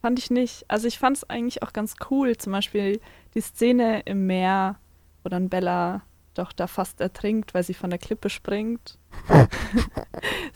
Fand 0.00 0.19
ich 0.19 0.31
nicht. 0.31 0.65
Also 0.67 0.89
ich 0.89 0.99
fand 0.99 1.19
es 1.19 1.29
eigentlich 1.29 1.62
auch 1.62 1.73
ganz 1.75 1.95
cool. 2.11 2.37
Zum 2.37 2.53
Beispiel 2.53 3.00
die 3.35 3.41
Szene 3.43 4.00
im 4.07 4.27
Meer, 4.27 4.79
wo 5.23 5.29
dann 5.29 5.50
Bella 5.50 6.03
doch 6.35 6.53
da 6.53 6.67
fast 6.67 7.00
ertrinkt, 7.03 7.53
weil 7.53 7.65
sie 7.65 7.75
von 7.75 7.91
der 7.91 7.99
Klippe 7.99 8.31
springt. 8.31 8.99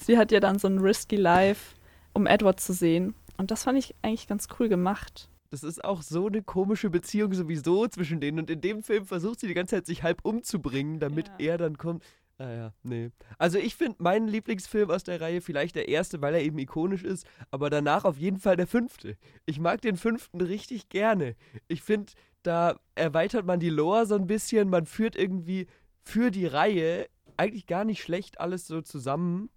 sie 0.06 0.18
hat 0.18 0.32
ja 0.32 0.40
dann 0.40 0.58
so 0.58 0.68
ein 0.68 0.78
risky 0.78 1.16
Life, 1.16 1.74
um 2.12 2.26
Edward 2.26 2.60
zu 2.60 2.72
sehen. 2.72 3.14
Und 3.36 3.50
das 3.50 3.64
fand 3.64 3.78
ich 3.78 3.94
eigentlich 4.02 4.26
ganz 4.28 4.46
cool 4.58 4.68
gemacht. 4.68 5.28
Das 5.50 5.62
ist 5.62 5.84
auch 5.84 6.02
so 6.02 6.26
eine 6.26 6.42
komische 6.42 6.90
Beziehung 6.90 7.32
sowieso 7.32 7.86
zwischen 7.88 8.20
denen. 8.20 8.38
Und 8.40 8.50
in 8.50 8.60
dem 8.60 8.82
Film 8.82 9.04
versucht 9.06 9.40
sie 9.40 9.46
die 9.46 9.54
ganze 9.54 9.76
Zeit, 9.76 9.86
sich 9.86 10.02
halb 10.02 10.24
umzubringen, 10.24 10.98
damit 11.00 11.28
Ja. 11.28 11.34
er 11.52 11.58
dann 11.58 11.78
kommt. 11.78 12.02
Ah 12.38 12.50
ja, 12.50 12.72
nee. 12.82 13.10
Also 13.38 13.58
ich 13.58 13.76
finde 13.76 14.02
meinen 14.02 14.26
Lieblingsfilm 14.26 14.90
aus 14.90 15.04
der 15.04 15.20
Reihe 15.20 15.40
vielleicht 15.40 15.76
der 15.76 15.88
erste, 15.88 16.20
weil 16.20 16.34
er 16.34 16.42
eben 16.42 16.58
ikonisch 16.58 17.04
ist, 17.04 17.24
aber 17.52 17.70
danach 17.70 18.04
auf 18.04 18.18
jeden 18.18 18.40
Fall 18.40 18.56
der 18.56 18.66
fünfte. 18.66 19.16
Ich 19.46 19.60
mag 19.60 19.80
den 19.82 19.96
fünften 19.96 20.40
richtig 20.40 20.88
gerne. 20.88 21.36
Ich 21.68 21.82
finde, 21.82 22.12
da 22.42 22.80
erweitert 22.96 23.46
man 23.46 23.60
die 23.60 23.70
Lore 23.70 24.06
so 24.06 24.16
ein 24.16 24.26
bisschen, 24.26 24.68
man 24.68 24.84
führt 24.86 25.14
irgendwie 25.14 25.68
für 26.02 26.32
die 26.32 26.46
Reihe 26.46 27.06
eigentlich 27.36 27.66
gar 27.66 27.84
nicht 27.84 28.02
schlecht 28.02 28.40
alles 28.40 28.66
so 28.66 28.80
zusammen 28.82 29.48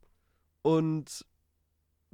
und 0.68 1.26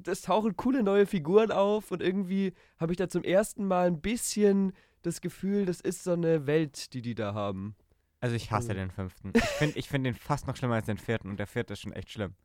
es 0.06 0.22
tauchen 0.22 0.56
coole 0.56 0.84
neue 0.84 1.06
Figuren 1.08 1.52
auf 1.52 1.92
und 1.92 2.02
irgendwie 2.02 2.54
habe 2.80 2.94
ich 2.94 2.98
da 2.98 3.10
zum 3.10 3.24
ersten 3.24 3.66
Mal 3.66 3.88
ein 3.88 4.00
bisschen 4.02 4.74
das 5.02 5.22
Gefühl, 5.22 5.66
das 5.66 5.82
ist 5.82 6.04
so 6.04 6.14
eine 6.14 6.46
Welt, 6.46 6.94
die 6.94 7.02
die 7.02 7.16
da 7.16 7.34
haben. 7.34 7.76
Also 8.20 8.36
ich 8.36 8.52
hasse 8.52 8.72
Oh. 8.72 8.76
den 8.76 8.92
fünften. 8.92 9.32
Ich 9.36 9.44
finde 9.44 9.80
ich 9.80 9.90
find 9.90 10.06
den 10.06 10.14
fast 10.14 10.46
noch 10.48 10.56
schlimmer 10.56 10.76
als 10.76 10.86
den 10.86 10.98
vierten 10.98 11.30
und 11.30 11.38
der 11.38 11.48
vierte 11.48 11.74
ist 11.74 11.82
schon 11.82 11.94
echt 11.94 12.12
schlimm. 12.12 12.36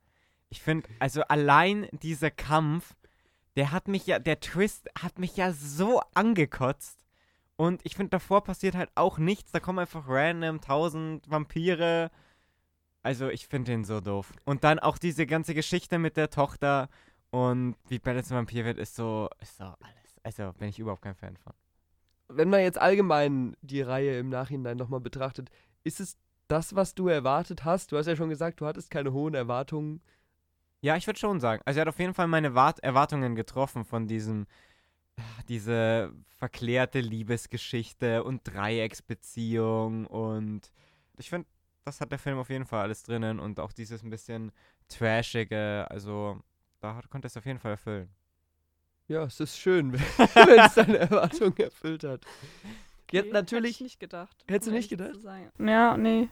Ich 0.48 0.62
finde, 0.62 0.88
also 0.98 1.22
allein 1.22 1.88
dieser 1.92 2.30
Kampf, 2.30 2.94
der 3.56 3.70
hat 3.70 3.86
mich 3.86 4.06
ja, 4.06 4.18
der 4.18 4.40
Twist 4.40 4.88
hat 5.00 5.18
mich 5.18 5.36
ja 5.36 5.52
so 5.52 6.00
angekotzt. 6.14 7.04
Und 7.56 7.80
ich 7.84 7.96
finde, 7.96 8.10
davor 8.10 8.42
passiert 8.44 8.76
halt 8.76 8.90
auch 8.94 9.18
nichts. 9.18 9.52
Da 9.52 9.60
kommen 9.60 9.80
einfach 9.80 10.08
random 10.08 10.60
tausend 10.60 11.28
Vampire. 11.30 12.10
Also 13.02 13.28
ich 13.28 13.46
finde 13.46 13.72
den 13.72 13.84
so 13.84 14.00
doof. 14.00 14.32
Und 14.44 14.64
dann 14.64 14.78
auch 14.78 14.98
diese 14.98 15.26
ganze 15.26 15.54
Geschichte 15.54 15.98
mit 15.98 16.16
der 16.16 16.30
Tochter 16.30 16.88
und 17.30 17.76
wie 17.88 17.98
Bella 17.98 18.22
zum 18.22 18.38
Vampir 18.38 18.64
wird, 18.64 18.78
ist 18.78 18.96
so, 18.96 19.28
ist 19.40 19.56
so 19.56 19.64
alles. 19.64 20.20
Also 20.22 20.52
bin 20.58 20.68
ich 20.68 20.78
überhaupt 20.78 21.02
kein 21.02 21.14
Fan 21.14 21.36
von. 21.36 21.52
Wenn 22.28 22.50
man 22.50 22.60
jetzt 22.60 22.78
allgemein 22.78 23.56
die 23.62 23.80
Reihe 23.80 24.18
im 24.18 24.28
Nachhinein 24.28 24.76
nochmal 24.76 25.00
betrachtet, 25.00 25.50
ist 25.84 26.00
es 26.00 26.16
das, 26.48 26.74
was 26.74 26.94
du 26.94 27.08
erwartet 27.08 27.64
hast? 27.64 27.92
Du 27.92 27.96
hast 27.96 28.06
ja 28.06 28.16
schon 28.16 28.28
gesagt, 28.28 28.60
du 28.60 28.66
hattest 28.66 28.90
keine 28.90 29.12
hohen 29.12 29.34
Erwartungen. 29.34 30.02
Ja, 30.80 30.96
ich 30.96 31.06
würde 31.06 31.18
schon 31.18 31.40
sagen. 31.40 31.62
Also 31.64 31.78
er 31.78 31.82
hat 31.82 31.88
auf 31.88 31.98
jeden 31.98 32.14
Fall 32.14 32.28
meine 32.28 32.54
Wart 32.54 32.80
Erwartungen 32.80 33.34
getroffen 33.34 33.84
von 33.84 34.06
diesem, 34.06 34.46
ah, 35.16 35.22
diese 35.48 36.12
verklärte 36.38 37.00
Liebesgeschichte 37.00 38.22
und 38.24 38.42
Dreiecksbeziehung 38.44 40.06
und 40.06 40.72
ich 41.16 41.30
finde, 41.30 41.48
das 41.88 42.00
hat 42.00 42.12
der 42.12 42.18
Film 42.18 42.38
auf 42.38 42.50
jeden 42.50 42.66
Fall 42.66 42.82
alles 42.82 43.02
drinnen 43.02 43.40
und 43.40 43.60
auch 43.60 43.72
dieses 43.72 44.02
ein 44.02 44.10
bisschen 44.10 44.52
trashige, 44.88 45.86
also 45.90 46.40
da 46.80 46.94
hat, 46.96 47.10
konnte 47.10 47.26
es 47.26 47.36
auf 47.36 47.46
jeden 47.46 47.58
Fall 47.58 47.72
erfüllen. 47.72 48.10
Ja, 49.08 49.24
es 49.24 49.40
ist 49.40 49.58
schön, 49.58 49.92
wenn 50.34 50.60
es 50.60 50.74
deine 50.74 50.98
Erwartungen 50.98 51.56
erfüllt 51.58 52.04
hat. 52.04 52.24
Jetzt 53.10 53.26
Okay, 53.26 53.32
natürlich. 53.32 53.76
Hätte 53.76 53.76
ich 53.76 53.80
nicht 53.80 54.00
gedacht. 54.00 54.36
Hättest 54.48 54.66
du 54.66 54.70
um 54.70 54.76
nicht 54.76 54.92
ehrlich 54.92 55.22
gedacht? 55.22 55.24
Ja, 55.58 55.96
nee. 55.96 56.28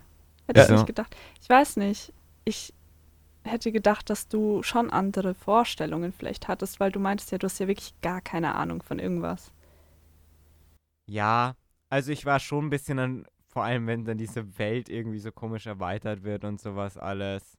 Hätte 0.47 0.61
Ja. 0.61 0.65
ich 0.65 0.71
nicht 0.71 0.87
gedacht. 0.87 1.17
Ich 1.41 1.49
weiß 1.49 1.77
nicht. 1.77 2.13
Ich 2.45 2.75
hätte 3.45 3.73
gedacht, 3.73 4.11
dass 4.11 4.29
du 4.29 4.63
schon 4.63 4.91
andere 4.91 5.35
Vorstellungen 5.35 6.13
vielleicht 6.13 6.49
hattest, 6.49 6.81
weil 6.81 6.93
du 6.93 7.01
meintest 7.01 7.33
ja, 7.33 7.39
du 7.39 7.47
hast 7.47 7.59
ja 7.61 7.69
wirklich 7.69 7.95
gar 8.03 8.21
keine 8.21 8.55
Ahnung 8.55 8.83
von 8.83 8.99
irgendwas. 8.99 9.53
Ja, 11.07 11.57
also 11.89 12.13
ich 12.13 12.25
war 12.27 12.41
schon 12.41 12.67
ein 12.67 12.71
bisschen 12.71 12.99
an, 12.99 13.27
vor 13.57 13.65
allem 13.65 13.87
wenn 13.87 14.05
dann 14.05 14.19
diese 14.19 14.59
Welt 14.59 14.91
irgendwie 14.91 15.19
so 15.19 15.33
komisch 15.33 15.65
erweitert 15.65 16.25
wird 16.25 16.45
und 16.45 16.61
sowas 16.61 16.99
alles, 16.99 17.57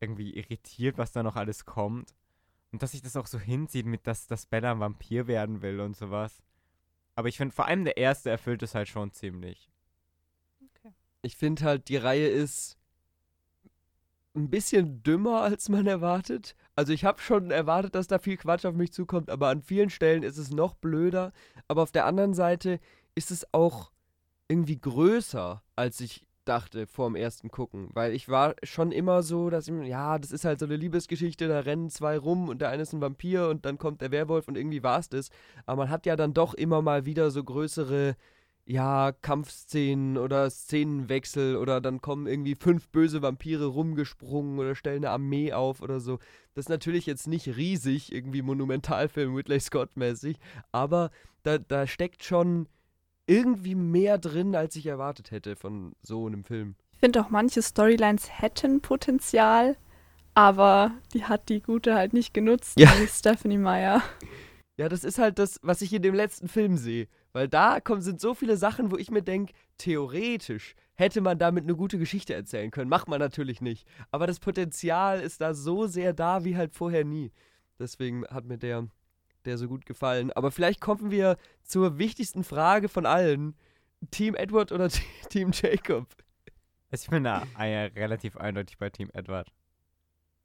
irgendwie 0.00 0.34
irritiert, 0.34 0.98
was 0.98 1.12
da 1.12 1.22
noch 1.22 1.36
alles 1.36 1.64
kommt. 1.66 2.16
Und 2.72 2.82
dass 2.82 2.90
sich 2.90 3.02
das 3.02 3.14
auch 3.14 3.28
so 3.28 3.38
hinzieht 3.38 3.86
mit, 3.86 4.08
dass, 4.08 4.26
dass 4.26 4.46
Bella 4.46 4.72
ein 4.72 4.80
Vampir 4.80 5.28
werden 5.28 5.62
will 5.62 5.78
und 5.78 5.94
sowas. 5.96 6.42
Aber 7.14 7.28
ich 7.28 7.36
finde, 7.36 7.54
vor 7.54 7.66
allem 7.66 7.84
der 7.84 7.96
erste 7.96 8.28
erfüllt 8.28 8.64
es 8.64 8.74
halt 8.74 8.88
schon 8.88 9.12
ziemlich. 9.12 9.70
Ich 11.22 11.36
finde 11.36 11.62
halt, 11.62 11.88
die 11.88 11.96
Reihe 11.96 12.26
ist 12.26 12.76
ein 14.34 14.50
bisschen 14.50 15.04
dümmer, 15.04 15.42
als 15.42 15.68
man 15.68 15.86
erwartet. 15.86 16.56
Also 16.74 16.92
ich 16.92 17.04
habe 17.04 17.20
schon 17.20 17.52
erwartet, 17.52 17.94
dass 17.94 18.08
da 18.08 18.18
viel 18.18 18.36
Quatsch 18.36 18.64
auf 18.66 18.74
mich 18.74 18.92
zukommt, 18.92 19.30
aber 19.30 19.46
an 19.50 19.62
vielen 19.62 19.90
Stellen 19.90 20.24
ist 20.24 20.38
es 20.38 20.50
noch 20.50 20.74
blöder. 20.74 21.32
Aber 21.68 21.84
auf 21.84 21.92
der 21.92 22.04
anderen 22.04 22.34
Seite 22.34 22.80
ist 23.14 23.30
es 23.30 23.46
auch 23.54 23.93
irgendwie 24.48 24.78
größer, 24.78 25.62
als 25.76 26.00
ich 26.00 26.26
dachte 26.44 26.86
vor 26.86 27.08
dem 27.08 27.16
ersten 27.16 27.50
Gucken. 27.50 27.88
Weil 27.94 28.12
ich 28.12 28.28
war 28.28 28.54
schon 28.62 28.92
immer 28.92 29.22
so, 29.22 29.50
dass 29.50 29.68
ich, 29.68 29.74
ja, 29.86 30.18
das 30.18 30.32
ist 30.32 30.44
halt 30.44 30.58
so 30.58 30.66
eine 30.66 30.76
Liebesgeschichte, 30.76 31.48
da 31.48 31.60
rennen 31.60 31.90
zwei 31.90 32.18
rum 32.18 32.48
und 32.48 32.60
der 32.60 32.68
eine 32.68 32.82
ist 32.82 32.92
ein 32.92 33.00
Vampir 33.00 33.48
und 33.48 33.64
dann 33.64 33.78
kommt 33.78 34.00
der 34.00 34.10
Werwolf 34.10 34.48
und 34.48 34.56
irgendwie 34.56 34.82
war 34.82 34.98
es 34.98 35.08
das. 35.08 35.30
Aber 35.66 35.82
man 35.84 35.90
hat 35.90 36.06
ja 36.06 36.16
dann 36.16 36.34
doch 36.34 36.54
immer 36.54 36.82
mal 36.82 37.06
wieder 37.06 37.30
so 37.30 37.42
größere 37.42 38.16
ja, 38.66 39.12
Kampfszenen 39.12 40.16
oder 40.16 40.48
Szenenwechsel 40.48 41.56
oder 41.56 41.82
dann 41.82 42.00
kommen 42.00 42.26
irgendwie 42.26 42.54
fünf 42.54 42.88
böse 42.88 43.20
Vampire 43.20 43.66
rumgesprungen 43.66 44.58
oder 44.58 44.74
stellen 44.74 45.04
eine 45.04 45.10
Armee 45.10 45.52
auf 45.52 45.82
oder 45.82 46.00
so. 46.00 46.18
Das 46.54 46.64
ist 46.64 46.70
natürlich 46.70 47.04
jetzt 47.04 47.26
nicht 47.26 47.56
riesig, 47.56 48.10
irgendwie 48.10 48.40
Monumentalfilm 48.40 49.34
Ridley 49.34 49.60
Scott-mäßig, 49.60 50.38
aber 50.72 51.10
da, 51.42 51.58
da 51.58 51.86
steckt 51.86 52.24
schon 52.24 52.66
irgendwie 53.26 53.74
mehr 53.74 54.18
drin, 54.18 54.54
als 54.54 54.76
ich 54.76 54.86
erwartet 54.86 55.30
hätte 55.30 55.56
von 55.56 55.94
so 56.02 56.26
einem 56.26 56.44
Film. 56.44 56.74
Ich 56.92 57.00
finde 57.00 57.20
auch 57.22 57.30
manche 57.30 57.62
Storylines 57.62 58.40
hätten 58.40 58.80
Potenzial, 58.80 59.76
aber 60.34 60.92
die 61.12 61.24
hat 61.24 61.48
die 61.48 61.60
gute 61.60 61.94
halt 61.94 62.12
nicht 62.12 62.34
genutzt, 62.34 62.78
Ja. 62.78 62.92
wie 63.00 63.06
Stephanie 63.06 63.58
Meyer. 63.58 64.02
Ja, 64.76 64.88
das 64.88 65.04
ist 65.04 65.18
halt 65.18 65.38
das, 65.38 65.58
was 65.62 65.82
ich 65.82 65.92
in 65.92 66.02
dem 66.02 66.14
letzten 66.14 66.48
Film 66.48 66.76
sehe. 66.76 67.06
Weil 67.32 67.48
da 67.48 67.80
kommen, 67.80 68.02
sind 68.02 68.20
so 68.20 68.34
viele 68.34 68.56
Sachen, 68.56 68.90
wo 68.90 68.96
ich 68.96 69.10
mir 69.10 69.22
denke, 69.22 69.52
theoretisch 69.78 70.74
hätte 70.94 71.20
man 71.20 71.38
damit 71.38 71.64
eine 71.64 71.74
gute 71.74 71.98
Geschichte 71.98 72.34
erzählen 72.34 72.70
können. 72.70 72.88
Macht 72.88 73.08
man 73.08 73.18
natürlich 73.20 73.60
nicht. 73.60 73.86
Aber 74.10 74.26
das 74.26 74.38
Potenzial 74.40 75.20
ist 75.20 75.40
da 75.40 75.54
so 75.54 75.86
sehr 75.86 76.12
da 76.12 76.44
wie 76.44 76.56
halt 76.56 76.72
vorher 76.74 77.04
nie. 77.04 77.32
Deswegen 77.78 78.24
hat 78.26 78.44
mir 78.44 78.58
der, 78.58 78.86
der 79.44 79.58
so 79.58 79.68
gut 79.68 79.86
gefallen. 79.86 80.32
Aber 80.32 80.50
vielleicht 80.50 80.80
kommen 80.80 81.10
wir 81.10 81.36
zur 81.62 81.98
wichtigsten 81.98 82.44
Frage 82.44 82.88
von 82.88 83.06
allen. 83.06 83.56
Team 84.10 84.34
Edward 84.34 84.72
oder 84.72 84.88
Team 85.28 85.50
Jacob? 85.52 86.06
Also 86.90 87.04
ich 87.04 87.10
bin 87.10 87.24
da 87.24 87.42
relativ 87.58 88.36
eindeutig 88.36 88.78
bei 88.78 88.90
Team 88.90 89.10
Edward. 89.12 89.52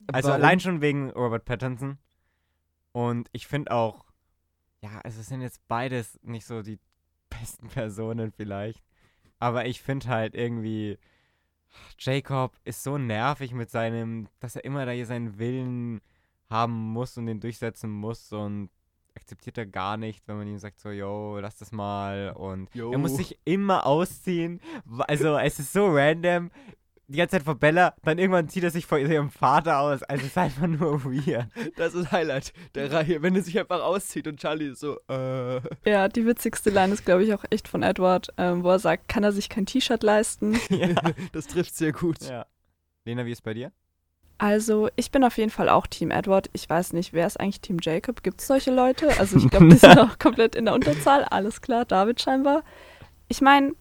Also 0.08 0.30
Warum? 0.30 0.42
allein 0.42 0.60
schon 0.60 0.82
wegen 0.82 1.12
Robert 1.12 1.46
Pattinson. 1.46 1.98
Und 2.92 3.30
ich 3.34 3.48
finde 3.48 3.72
auch, 3.72 4.06
ja, 4.82 5.00
also 5.04 5.20
es 5.20 5.28
sind 5.28 5.42
jetzt 5.42 5.68
beides 5.68 6.20
nicht 6.24 6.46
so 6.46 6.62
die 6.62 6.80
besten 7.30 7.68
Personen 7.68 8.32
vielleicht. 8.32 8.84
Aber 9.40 9.66
ich 9.66 9.82
finde 9.82 10.08
halt 10.08 10.36
irgendwie, 10.36 10.98
Jacob 11.98 12.58
ist 12.64 12.84
so 12.84 12.98
nervig 12.98 13.54
mit 13.54 13.70
seinem, 13.70 14.28
dass 14.40 14.56
er 14.56 14.66
immer 14.66 14.86
da 14.86 14.92
hier 14.92 15.06
seinen 15.06 15.38
Willen 15.38 16.02
haben 16.50 16.74
muss 16.74 17.18
und 17.18 17.28
den 17.28 17.40
durchsetzen 17.40 17.92
muss 17.92 18.34
und 18.34 18.70
akzeptiert 19.20 19.58
er 19.58 19.66
gar 19.66 19.98
nicht, 19.98 20.28
wenn 20.28 20.38
man 20.38 20.48
ihm 20.48 20.58
sagt 20.58 20.80
so, 20.80 20.90
yo, 20.90 21.38
lass 21.40 21.58
das 21.58 21.72
mal 21.72 22.32
und 22.32 22.74
Yo. 22.74 22.92
er 22.92 22.98
muss 22.98 23.18
sich 23.18 23.38
immer 23.46 23.86
ausziehen. 23.86 24.62
Also 25.00 25.38
es 25.38 25.60
ist 25.60 25.74
so 25.74 25.88
random. 25.88 26.50
Die 27.08 27.18
ganze 27.18 27.38
Zeit 27.38 27.44
vor 27.44 27.56
Bella, 27.56 27.96
dann 28.04 28.20
irgendwann 28.20 28.50
zieht 28.50 28.64
er 28.64 28.70
sich 28.70 28.86
vor 28.86 29.00
ihrem 29.00 29.32
Vater 29.32 29.80
aus. 29.80 30.04
Also 30.04 30.22
es 30.22 30.28
ist 30.30 30.38
einfach 30.38 30.68
nur 30.68 31.04
weird. 31.04 31.48
Das 31.76 31.96
ist 31.96 32.12
Highlight 32.12 32.54
der 32.76 32.92
Reihe, 32.92 33.24
wenn 33.24 33.36
er 33.36 33.42
sich 33.42 33.58
einfach 33.58 33.82
auszieht 33.82 34.28
und 34.28 34.40
Charlie 34.40 34.68
ist 34.68 34.80
so, 34.80 35.00
äh. 35.10 35.60
Ja, 35.90 36.08
die 36.08 36.26
witzigste 36.28 36.70
Line 36.70 36.94
ist, 36.94 37.06
glaube 37.06 37.24
ich, 37.24 37.34
auch 37.34 37.44
echt 37.50 37.68
von 37.68 37.82
Edward, 37.82 38.30
ähm, 38.38 38.64
wo 38.64 38.70
er 38.70 38.78
sagt, 38.80 39.08
kann 39.08 39.24
er 39.24 39.32
sich 39.32 39.50
kein 39.50 39.66
T-Shirt 39.66 40.04
leisten? 40.04 40.60
ja. 40.70 40.90
Das 41.32 41.48
trifft 41.48 41.76
sehr 41.76 41.92
gut. 41.94 42.22
ja. 42.22 42.46
Lena, 43.06 43.26
wie 43.26 43.32
ist 43.32 43.42
bei 43.42 43.56
dir? 43.56 43.72
Also, 44.40 44.88
ich 44.96 45.12
bin 45.12 45.26
auf 45.26 45.38
jeden 45.38 45.52
Fall 45.52 45.68
auch 45.68 45.86
Team 45.86 46.12
Edward. 46.12 46.50
Ich 46.54 46.70
weiß 46.70 46.94
nicht, 46.94 47.12
wer 47.12 47.28
ist 47.28 47.38
eigentlich 47.40 47.60
Team 47.60 47.78
Jacob? 47.82 48.24
Gibt 48.24 48.40
es 48.40 48.48
solche 48.48 48.72
Leute? 48.72 49.10
Also, 49.20 49.38
ich 49.38 49.50
glaube, 49.50 49.68
die 49.68 49.76
sind 49.76 50.00
auch 50.00 50.18
komplett 50.20 50.56
in 50.56 50.66
der 50.66 50.74
Unterzahl. 50.74 51.26
Alles 51.26 51.62
klar, 51.62 51.84
David 51.84 52.22
scheinbar. 52.22 52.64
Ich 53.28 53.42
meine, 53.42 53.74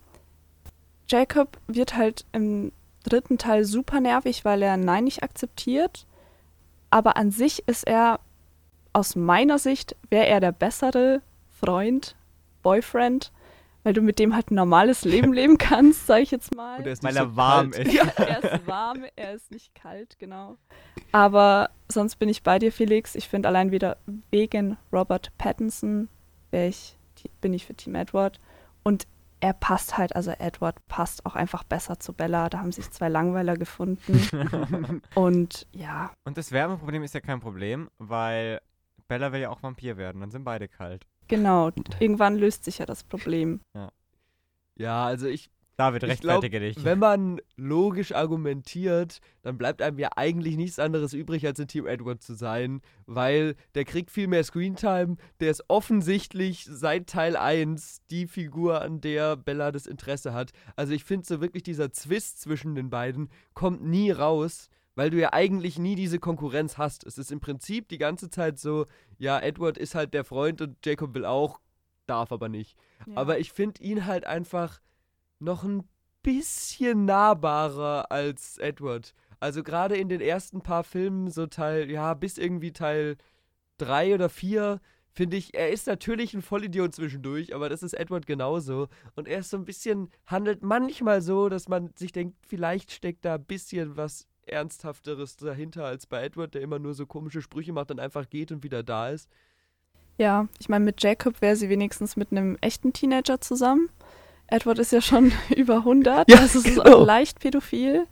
Jacob 1.08 1.56
wird 1.68 1.96
halt 1.96 2.24
im 2.32 2.72
dritten 3.04 3.38
Teil 3.38 3.64
super 3.64 4.00
nervig, 4.00 4.44
weil 4.44 4.60
er 4.62 4.76
Nein 4.76 5.04
nicht 5.04 5.22
akzeptiert. 5.22 6.06
Aber 6.90 7.16
an 7.16 7.30
sich 7.30 7.66
ist 7.68 7.86
er, 7.86 8.18
aus 8.92 9.14
meiner 9.14 9.60
Sicht, 9.60 9.94
wäre 10.10 10.26
er 10.26 10.40
der 10.40 10.52
bessere 10.52 11.22
Freund, 11.60 12.16
Boyfriend, 12.64 13.30
weil 13.82 13.92
du 13.92 14.02
mit 14.02 14.18
dem 14.18 14.34
halt 14.34 14.50
ein 14.50 14.56
normales 14.56 15.04
Leben 15.04 15.32
leben 15.32 15.58
kannst, 15.58 16.06
sage 16.06 16.22
ich 16.22 16.30
jetzt 16.30 16.54
mal. 16.54 16.78
Und 16.78 16.86
er 16.86 16.92
ist 16.92 17.02
Weil 17.02 17.12
nicht 17.12 17.22
er 17.22 17.36
warm 17.36 17.72
ist. 17.72 17.92
Ja, 17.92 18.04
er 18.16 18.52
ist 18.52 18.66
warm, 18.66 19.04
er 19.16 19.34
ist 19.34 19.50
nicht 19.50 19.74
kalt, 19.74 20.18
genau. 20.18 20.58
Aber 21.12 21.70
sonst 21.90 22.16
bin 22.16 22.28
ich 22.28 22.42
bei 22.42 22.58
dir, 22.58 22.72
Felix. 22.72 23.14
Ich 23.14 23.28
finde 23.28 23.48
allein 23.48 23.70
wieder 23.70 23.96
wegen 24.30 24.76
Robert 24.92 25.32
Pattinson 25.38 26.08
ich, 26.50 26.96
bin 27.40 27.52
ich 27.52 27.66
für 27.66 27.74
Team 27.74 27.94
Edward. 27.94 28.40
Und 28.82 29.06
er 29.40 29.52
passt 29.52 29.96
halt, 29.96 30.16
also 30.16 30.30
Edward 30.32 30.76
passt 30.88 31.24
auch 31.26 31.36
einfach 31.36 31.62
besser 31.62 32.00
zu 32.00 32.12
Bella. 32.12 32.48
Da 32.48 32.58
haben 32.58 32.72
sich 32.72 32.90
zwei 32.90 33.08
Langweiler 33.08 33.56
gefunden. 33.56 35.02
Und 35.14 35.66
ja, 35.72 36.12
Und 36.24 36.36
das 36.38 36.52
Wärmeproblem 36.52 37.02
ist 37.02 37.14
ja 37.14 37.20
kein 37.20 37.40
Problem, 37.40 37.88
weil 37.98 38.60
Bella 39.06 39.32
will 39.32 39.40
ja 39.40 39.50
auch 39.50 39.62
Vampir 39.62 39.96
werden. 39.96 40.20
Dann 40.20 40.30
sind 40.30 40.44
beide 40.44 40.68
kalt. 40.68 41.06
Genau. 41.28 41.70
Irgendwann 42.00 42.36
löst 42.36 42.64
sich 42.64 42.78
ja 42.78 42.86
das 42.86 43.04
Problem. 43.04 43.60
Ja, 44.76 45.06
also 45.06 45.26
ich, 45.26 45.50
David, 45.76 46.02
Ich 46.02 46.20
glaub, 46.20 46.42
rechtfertige 46.42 46.60
dich. 46.60 46.84
wenn 46.84 46.98
man 46.98 47.40
logisch 47.56 48.12
argumentiert, 48.12 49.20
dann 49.42 49.58
bleibt 49.58 49.80
einem 49.80 49.98
ja 49.98 50.10
eigentlich 50.16 50.56
nichts 50.56 50.78
anderes 50.80 51.12
übrig, 51.12 51.46
als 51.46 51.60
in 51.60 51.68
Team 51.68 51.86
Edward 51.86 52.20
zu 52.20 52.34
sein, 52.34 52.80
weil 53.06 53.54
der 53.76 53.84
kriegt 53.84 54.10
viel 54.10 54.26
mehr 54.26 54.42
Screentime, 54.42 55.16
der 55.38 55.50
ist 55.52 55.64
offensichtlich 55.68 56.64
seit 56.68 57.08
Teil 57.08 57.36
1 57.36 58.02
die 58.10 58.26
Figur, 58.26 58.82
an 58.82 59.00
der 59.00 59.36
Bella 59.36 59.70
das 59.70 59.86
Interesse 59.86 60.32
hat. 60.32 60.50
Also 60.74 60.92
ich 60.94 61.04
finde 61.04 61.26
so 61.26 61.40
wirklich 61.40 61.62
dieser 61.62 61.92
Zwist 61.92 62.40
zwischen 62.40 62.74
den 62.74 62.90
beiden 62.90 63.30
kommt 63.54 63.82
nie 63.84 64.10
raus, 64.10 64.68
weil 64.98 65.10
du 65.10 65.20
ja 65.20 65.32
eigentlich 65.32 65.78
nie 65.78 65.94
diese 65.94 66.18
Konkurrenz 66.18 66.76
hast. 66.76 67.06
Es 67.06 67.18
ist 67.18 67.30
im 67.30 67.38
Prinzip 67.38 67.88
die 67.88 67.98
ganze 67.98 68.30
Zeit 68.30 68.58
so, 68.58 68.86
ja, 69.16 69.38
Edward 69.38 69.78
ist 69.78 69.94
halt 69.94 70.12
der 70.12 70.24
Freund 70.24 70.60
und 70.60 70.84
Jacob 70.84 71.14
will 71.14 71.24
auch, 71.24 71.60
darf 72.08 72.32
aber 72.32 72.48
nicht. 72.48 72.76
Aber 73.14 73.38
ich 73.38 73.52
finde 73.52 73.80
ihn 73.80 74.06
halt 74.06 74.24
einfach 74.24 74.80
noch 75.38 75.62
ein 75.62 75.88
bisschen 76.24 77.04
nahbarer 77.04 78.10
als 78.10 78.58
Edward. 78.58 79.14
Also 79.38 79.62
gerade 79.62 79.96
in 79.96 80.08
den 80.08 80.20
ersten 80.20 80.62
paar 80.62 80.82
Filmen, 80.82 81.30
so 81.30 81.46
Teil, 81.46 81.88
ja, 81.88 82.14
bis 82.14 82.36
irgendwie 82.36 82.72
Teil 82.72 83.18
3 83.76 84.16
oder 84.16 84.28
4, 84.28 84.80
finde 85.12 85.36
ich, 85.36 85.54
er 85.54 85.70
ist 85.70 85.86
natürlich 85.86 86.34
ein 86.34 86.42
Vollidiot 86.42 86.92
zwischendurch, 86.92 87.54
aber 87.54 87.68
das 87.68 87.84
ist 87.84 87.92
Edward 87.92 88.26
genauso. 88.26 88.88
Und 89.14 89.28
er 89.28 89.38
ist 89.38 89.50
so 89.50 89.58
ein 89.58 89.64
bisschen, 89.64 90.10
handelt 90.26 90.64
manchmal 90.64 91.22
so, 91.22 91.48
dass 91.48 91.68
man 91.68 91.92
sich 91.94 92.10
denkt, 92.10 92.36
vielleicht 92.44 92.90
steckt 92.90 93.24
da 93.24 93.36
ein 93.36 93.44
bisschen 93.44 93.96
was 93.96 94.26
Ernsthafteres 94.50 95.36
dahinter 95.36 95.84
als 95.84 96.06
bei 96.06 96.22
Edward, 96.24 96.54
der 96.54 96.62
immer 96.62 96.78
nur 96.78 96.94
so 96.94 97.06
komische 97.06 97.42
Sprüche 97.42 97.72
macht 97.72 97.90
und 97.90 98.00
einfach 98.00 98.28
geht 98.28 98.52
und 98.52 98.62
wieder 98.62 98.82
da 98.82 99.08
ist. 99.10 99.28
Ja, 100.18 100.48
ich 100.58 100.68
meine, 100.68 100.84
mit 100.84 101.02
Jacob 101.02 101.40
wäre 101.40 101.56
sie 101.56 101.68
wenigstens 101.68 102.16
mit 102.16 102.32
einem 102.32 102.56
echten 102.60 102.92
Teenager 102.92 103.40
zusammen. 103.40 103.88
Edward 104.48 104.78
ist 104.78 104.92
ja 104.92 105.00
schon 105.00 105.32
über 105.56 105.76
100, 105.78 106.28
Ja, 106.30 106.38
also 106.38 106.58
es 106.58 106.66
ist 106.66 106.74
genau. 106.82 106.98
auch 107.02 107.06
leicht 107.06 107.38
pädophil. 107.40 108.06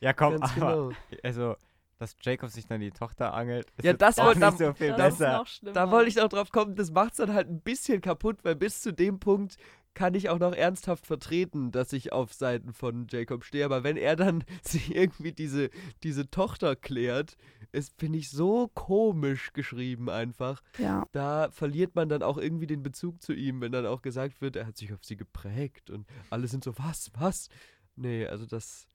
ja, 0.00 0.12
komm, 0.12 0.38
Ganz 0.38 0.52
aber 0.56 0.76
genau. 0.90 0.92
also 1.22 1.56
dass 1.98 2.16
Jacob 2.22 2.48
sich 2.48 2.66
dann 2.66 2.80
die 2.80 2.92
Tochter 2.92 3.34
angelt. 3.34 3.66
ist 3.76 3.84
Ja, 3.84 3.92
das 3.92 4.18
auch 4.18 4.24
wollte- 4.26 4.40
nicht 4.40 4.56
so 4.58 4.72
viel 4.72 4.94
das 4.94 5.12
ist 5.14 5.18
besser. 5.18 5.44
Da 5.74 5.90
wollte 5.90 6.08
ich 6.08 6.16
noch 6.16 6.28
drauf 6.30 6.50
kommen, 6.50 6.74
das 6.74 6.90
macht 6.90 7.10
es 7.10 7.16
dann 7.18 7.34
halt 7.34 7.48
ein 7.50 7.60
bisschen 7.60 8.00
kaputt, 8.00 8.38
weil 8.42 8.56
bis 8.56 8.80
zu 8.80 8.92
dem 8.94 9.18
Punkt 9.20 9.58
kann 9.94 10.14
ich 10.14 10.28
auch 10.28 10.38
noch 10.38 10.54
ernsthaft 10.54 11.06
vertreten, 11.06 11.72
dass 11.72 11.92
ich 11.92 12.12
auf 12.12 12.32
Seiten 12.32 12.72
von 12.72 13.06
Jacob 13.10 13.44
stehe. 13.44 13.64
Aber 13.64 13.84
wenn 13.84 13.96
er 13.96 14.16
dann 14.16 14.44
sich 14.62 14.94
irgendwie 14.94 15.32
diese, 15.32 15.70
diese 16.02 16.30
Tochter 16.30 16.76
klärt, 16.76 17.36
ist, 17.72 17.94
finde 17.98 18.18
ich, 18.18 18.30
so 18.30 18.68
komisch 18.74 19.52
geschrieben 19.52 20.08
einfach. 20.08 20.62
Ja, 20.78 21.04
Da 21.12 21.50
verliert 21.50 21.94
man 21.94 22.08
dann 22.08 22.22
auch 22.22 22.38
irgendwie 22.38 22.66
den 22.66 22.82
Bezug 22.82 23.22
zu 23.22 23.32
ihm, 23.32 23.60
wenn 23.60 23.72
dann 23.72 23.86
auch 23.86 24.02
gesagt 24.02 24.40
wird, 24.40 24.56
er 24.56 24.66
hat 24.66 24.76
sich 24.76 24.92
auf 24.92 25.04
sie 25.04 25.16
geprägt 25.16 25.90
und 25.90 26.06
alle 26.30 26.48
sind 26.48 26.64
so, 26.64 26.76
was, 26.78 27.10
was? 27.18 27.48
Nee, 27.96 28.26
also 28.26 28.46
das, 28.46 28.86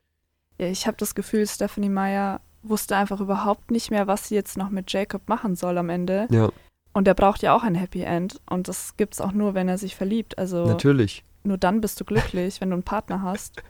ja 0.57 0.67
ich 0.67 0.87
habe 0.87 0.97
das 0.97 1.15
Gefühl, 1.15 1.47
Stephanie 1.47 1.89
Meyer 1.89 2.41
wusste 2.63 2.95
einfach 2.95 3.21
überhaupt 3.21 3.71
nicht 3.71 3.91
mehr, 3.91 4.07
was 4.07 4.27
sie 4.27 4.35
jetzt 4.35 4.57
noch 4.57 4.69
mit 4.69 4.91
Jacob 4.91 5.29
machen 5.29 5.55
soll 5.55 5.77
am 5.77 5.89
Ende. 5.89 6.27
ja, 6.31 6.49
Und 6.95 7.09
er 7.09 7.13
braucht 7.13 7.41
ja 7.41 7.53
auch 7.53 7.63
ein 7.63 7.75
Happy 7.75 8.03
End. 8.03 8.39
Und 8.49 8.69
das 8.69 8.95
gibt's 8.95 9.19
auch 9.19 9.33
nur, 9.33 9.53
wenn 9.53 9.67
er 9.67 9.77
sich 9.77 9.97
verliebt. 9.97 10.37
Also 10.37 10.65
natürlich. 10.65 11.25
nur 11.43 11.57
dann 11.57 11.81
bist 11.81 11.99
du 11.99 12.05
glücklich, 12.05 12.61
wenn 12.61 12.69
du 12.69 12.75
einen 12.75 12.83
Partner 12.83 13.21
hast. 13.21 13.61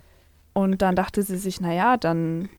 Und 0.53 0.83
dann 0.83 0.95
dachte 0.95 1.23
sie 1.23 1.37
sich, 1.37 1.59
naja, 1.59 1.97
dann 1.97 2.49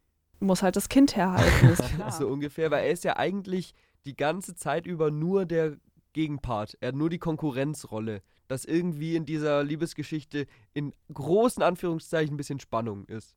muss 0.41 0.65
halt 0.65 0.75
das 0.75 0.89
Kind 0.89 1.15
herhalten. 1.15 1.69
Ist 1.69 1.95
klar. 1.95 2.11
So 2.19 2.27
ungefähr, 2.27 2.73
weil 2.73 2.85
er 2.85 2.91
ist 2.91 3.05
ja 3.05 3.17
eigentlich 3.17 3.75
die 4.07 4.17
ganze 4.17 4.57
Zeit 4.57 4.87
über 4.87 5.13
nur 5.13 5.47
der 5.47 5.77
Gegenpart. 6.15 6.77
Er 6.81 6.89
hat 6.89 6.97
nur 6.97 7.11
die 7.11 7.21
Konkurrenzrolle. 7.21 8.23
Dass 8.49 8.65
irgendwie 8.65 9.15
in 9.15 9.25
dieser 9.25 9.63
Liebesgeschichte 9.63 10.47
in 10.75 10.93
großen 11.15 11.63
Anführungszeichen 11.63 12.35
ein 12.35 12.37
bisschen 12.37 12.59
Spannung 12.59 13.05
ist. 13.05 13.37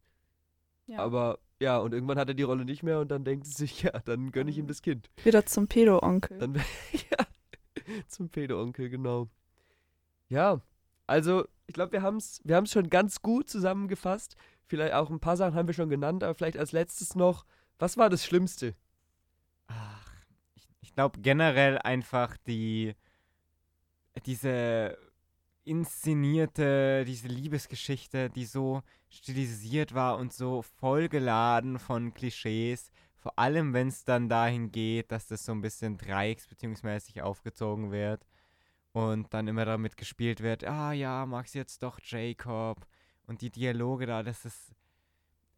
Ja. 0.90 1.00
Aber 1.00 1.40
ja, 1.62 1.78
und 1.78 1.94
irgendwann 1.94 2.18
hat 2.18 2.30
er 2.30 2.34
die 2.34 2.44
Rolle 2.44 2.66
nicht 2.66 2.82
mehr 2.82 3.00
und 3.00 3.10
dann 3.12 3.24
denkt 3.24 3.46
sie 3.46 3.54
sich, 3.54 3.82
ja, 3.84 3.92
dann 4.00 4.32
gönne 4.32 4.50
ich 4.50 4.58
ihm 4.58 4.68
das 4.68 4.82
Kind. 4.82 5.10
Wieder 5.24 5.46
zum 5.46 5.68
Pedo-Onkel. 5.68 6.40
Dann 6.40 6.56
ja, 6.92 7.26
zum 8.08 8.30
Pedo-Onkel, 8.30 8.90
genau. 8.90 9.30
Ja, 10.30 10.62
also 11.06 11.46
ich 11.68 11.74
glaube, 11.74 11.92
wir 11.92 12.02
haben 12.02 12.18
es 12.18 12.42
wir 12.44 12.56
haben's 12.56 12.72
schon 12.72 12.90
ganz 12.90 13.22
gut 13.22 13.50
zusammengefasst. 13.50 14.36
Vielleicht 14.66 14.94
auch 14.94 15.10
ein 15.10 15.20
paar 15.20 15.38
Sachen 15.38 15.56
haben 15.56 15.68
wir 15.68 15.74
schon 15.74 15.90
genannt, 15.90 16.24
aber 16.24 16.34
vielleicht 16.34 16.58
als 16.58 16.72
letztes 16.72 17.16
noch, 17.16 17.46
was 17.78 17.98
war 17.98 18.10
das 18.10 18.26
Schlimmste? 18.26 18.76
Ach, 19.68 20.12
ich, 20.56 20.68
ich 20.82 20.94
glaube 20.94 21.20
generell 21.22 21.78
einfach 21.78 22.36
die 22.48 22.96
diese 24.26 24.98
inszenierte, 25.64 27.06
diese 27.06 27.28
Liebesgeschichte, 27.28 28.30
die 28.30 28.46
so 28.46 28.82
stilisiert 29.10 29.94
war 29.94 30.18
und 30.18 30.34
so 30.34 30.62
vollgeladen 30.62 31.80
von 31.80 32.14
Klischees. 32.14 32.92
Vor 33.18 33.38
allem, 33.38 33.74
wenn 33.74 33.90
es 33.90 34.04
dann 34.06 34.30
dahin 34.30 34.72
geht, 34.72 35.12
dass 35.12 35.28
das 35.28 35.46
so 35.46 35.52
ein 35.52 35.62
bisschen 35.62 35.98
dreiecksbeziehungsmäßig 35.98 37.22
aufgezogen 37.22 37.92
wird 37.92 38.26
und 38.94 39.34
dann 39.34 39.48
immer 39.48 39.66
damit 39.66 39.98
gespielt 39.98 40.42
wird, 40.42 40.64
ah 40.64 40.94
ja, 40.94 41.26
magst 41.26 41.56
jetzt 41.56 41.84
doch 41.84 42.00
Jacob 42.02 42.88
und 43.28 43.42
die 43.42 43.52
Dialoge 43.52 44.06
da, 44.06 44.24
das 44.24 44.46
ist 44.46 44.74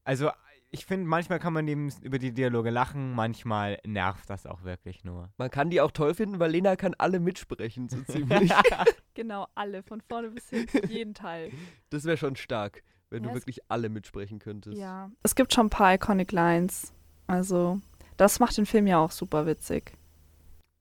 also 0.03 0.31
ich 0.73 0.85
finde, 0.85 1.05
manchmal 1.07 1.39
kann 1.39 1.53
man 1.53 1.67
eben 1.67 1.91
über 2.01 2.17
die 2.17 2.33
Dialoge 2.33 2.69
lachen, 2.69 3.11
manchmal 3.13 3.77
nervt 3.85 4.29
das 4.29 4.45
auch 4.45 4.63
wirklich 4.63 5.03
nur. 5.03 5.29
Man 5.37 5.49
kann 5.51 5.69
die 5.69 5.81
auch 5.81 5.91
toll 5.91 6.13
finden, 6.13 6.39
weil 6.39 6.51
Lena 6.51 6.75
kann 6.77 6.95
alle 6.97 7.19
mitsprechen, 7.19 7.89
so 7.89 8.01
ziemlich. 8.03 8.51
Genau, 9.13 9.47
alle, 9.55 9.83
von 9.83 9.99
vorne 9.99 10.29
bis 10.31 10.49
hinten, 10.49 10.87
jeden 10.89 11.13
Teil. 11.13 11.51
das 11.89 12.05
wäre 12.05 12.15
schon 12.15 12.37
stark, 12.37 12.81
wenn 13.09 13.23
Ja, 13.23 13.29
du 13.29 13.35
wirklich 13.35 13.59
alle 13.67 13.89
mitsprechen 13.89 14.39
könntest. 14.39 14.77
Ja. 14.77 15.11
Es 15.21 15.35
gibt 15.35 15.53
schon 15.53 15.65
ein 15.67 15.69
paar 15.69 15.93
Iconic 15.93 16.31
Lines. 16.31 16.93
Also, 17.27 17.81
das 18.15 18.39
macht 18.39 18.57
den 18.57 18.65
Film 18.65 18.87
ja 18.87 18.99
auch 18.99 19.11
super 19.11 19.45
witzig. 19.45 19.91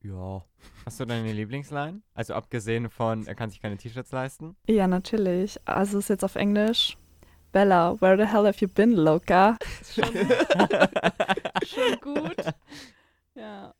Ja. 0.02 0.44
Hast 0.86 1.00
du 1.00 1.04
deine 1.06 1.32
Lieblingsline? 1.32 2.02
Also 2.14 2.34
abgesehen 2.34 2.88
von, 2.88 3.26
er 3.26 3.34
kann 3.34 3.50
sich 3.50 3.60
keine 3.60 3.76
T-Shirts 3.76 4.12
leisten. 4.12 4.56
Ja, 4.68 4.86
natürlich. 4.86 5.58
Also, 5.66 5.98
es 5.98 6.04
ist 6.04 6.08
jetzt 6.10 6.24
auf 6.24 6.36
Englisch. 6.36 6.96
Bella, 7.52 8.00
where 8.00 8.16
the 8.16 8.24
hell 8.24 8.46
have 8.46 8.60
you 8.60 8.68
been? 8.68 8.92
Ist 8.92 9.94
schon, 9.94 10.04
schon 11.66 12.00
gut. 12.00 12.36
Ja. 13.34 13.74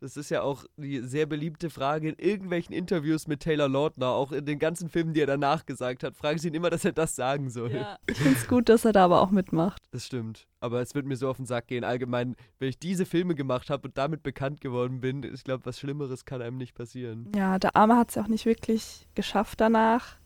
Das 0.00 0.16
ist 0.16 0.30
ja 0.30 0.42
auch 0.42 0.64
die 0.76 1.00
sehr 1.00 1.26
beliebte 1.26 1.70
Frage 1.70 2.10
in 2.10 2.14
irgendwelchen 2.16 2.72
Interviews 2.72 3.26
mit 3.26 3.40
Taylor 3.40 3.68
Lautner, 3.68 4.10
auch 4.10 4.30
in 4.30 4.46
den 4.46 4.60
ganzen 4.60 4.88
Filmen, 4.88 5.12
die 5.12 5.20
er 5.20 5.26
danach 5.26 5.66
gesagt 5.66 6.04
hat, 6.04 6.14
fragen 6.14 6.38
sie 6.38 6.48
ihn 6.48 6.54
immer, 6.54 6.70
dass 6.70 6.84
er 6.84 6.92
das 6.92 7.16
sagen 7.16 7.50
soll. 7.50 7.72
ja. 7.72 7.98
Ich 8.08 8.18
finde 8.18 8.38
es 8.38 8.46
gut, 8.46 8.68
dass 8.68 8.84
er 8.84 8.92
da 8.92 9.04
aber 9.06 9.20
auch 9.20 9.32
mitmacht. 9.32 9.82
Das 9.90 10.06
stimmt. 10.06 10.46
Aber 10.60 10.80
es 10.80 10.94
wird 10.94 11.04
mir 11.06 11.16
so 11.16 11.28
auf 11.28 11.38
den 11.38 11.46
Sack 11.46 11.66
gehen. 11.66 11.82
Allgemein, 11.82 12.36
wenn 12.60 12.68
ich 12.68 12.78
diese 12.78 13.06
Filme 13.06 13.34
gemacht 13.34 13.70
habe 13.70 13.88
und 13.88 13.98
damit 13.98 14.22
bekannt 14.22 14.60
geworden 14.60 15.00
bin, 15.00 15.24
ich 15.24 15.42
glaube, 15.42 15.66
was 15.66 15.80
Schlimmeres 15.80 16.24
kann 16.24 16.42
einem 16.42 16.58
nicht 16.58 16.74
passieren. 16.76 17.32
Ja, 17.34 17.58
der 17.58 17.74
Arme 17.74 17.96
hat 17.96 18.10
es 18.10 18.14
ja 18.14 18.22
auch 18.22 18.28
nicht 18.28 18.46
wirklich 18.46 19.08
geschafft 19.16 19.60
danach, 19.60 20.16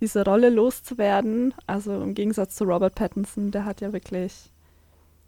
diese 0.00 0.24
Rolle 0.24 0.50
loszuwerden. 0.50 1.54
Also 1.66 2.00
im 2.02 2.14
Gegensatz 2.14 2.56
zu 2.56 2.64
Robert 2.64 2.94
Pattinson, 2.94 3.50
der 3.50 3.64
hat 3.64 3.80
ja 3.80 3.92
wirklich, 3.92 4.50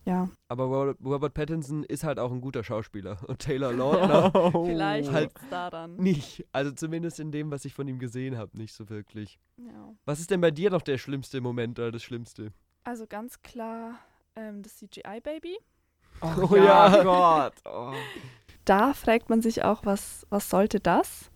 ja, 0.05 0.29
Aber 0.49 0.65
Robert, 1.05 1.35
Pattinson 1.35 1.85
ist 1.85 2.03
halt 2.05 2.19
auch 2.19 2.31
ein 2.33 2.41
guter 2.41 2.65
Schauspieler. 2.65 3.19
Und 3.27 3.39
Taylor 3.41 3.73
Lautner 3.75 4.31
vielleicht 4.65 5.13
Halt- 5.13 5.33
daran. 5.51 5.97
nicht. 5.97 6.47
Also 6.53 6.73
zumindest 6.73 7.21
in 7.21 7.31
dem, 7.33 7.51
was 7.51 7.65
ich 7.65 7.75
von 7.75 7.87
ihm 7.89 7.99
gesehen 7.99 8.37
habe, 8.39 8.57
nicht 8.57 8.73
so 8.75 8.89
wirklich. 8.89 9.39
Ja. 9.59 9.95
Was 10.05 10.21
ist 10.21 10.31
denn 10.31 10.41
bei 10.41 10.51
dir 10.51 10.71
noch 10.71 10.83
der 10.83 10.99
schlimmste 10.99 11.41
Moment 11.41 11.79
oder 11.79 11.93
das 11.93 12.03
Schlimmste? 12.03 12.53
Also 12.85 13.07
ganz 13.07 13.43
klar 13.43 13.99
ähm, 14.37 14.63
das 14.63 14.77
CGI-Baby. 14.77 15.59
Oh, 16.23 16.49
Oh 16.51 16.57
ja, 16.57 16.97
ja. 16.97 17.03
Gott. 17.03 17.55
Oh. 17.65 17.93
Da 18.65 18.93
fragt 18.95 19.31
man 19.31 19.41
sich 19.43 19.63
auch, 19.65 19.85
was, 19.85 20.27
was 20.31 20.49
sollte 20.51 20.81
das? 20.81 21.31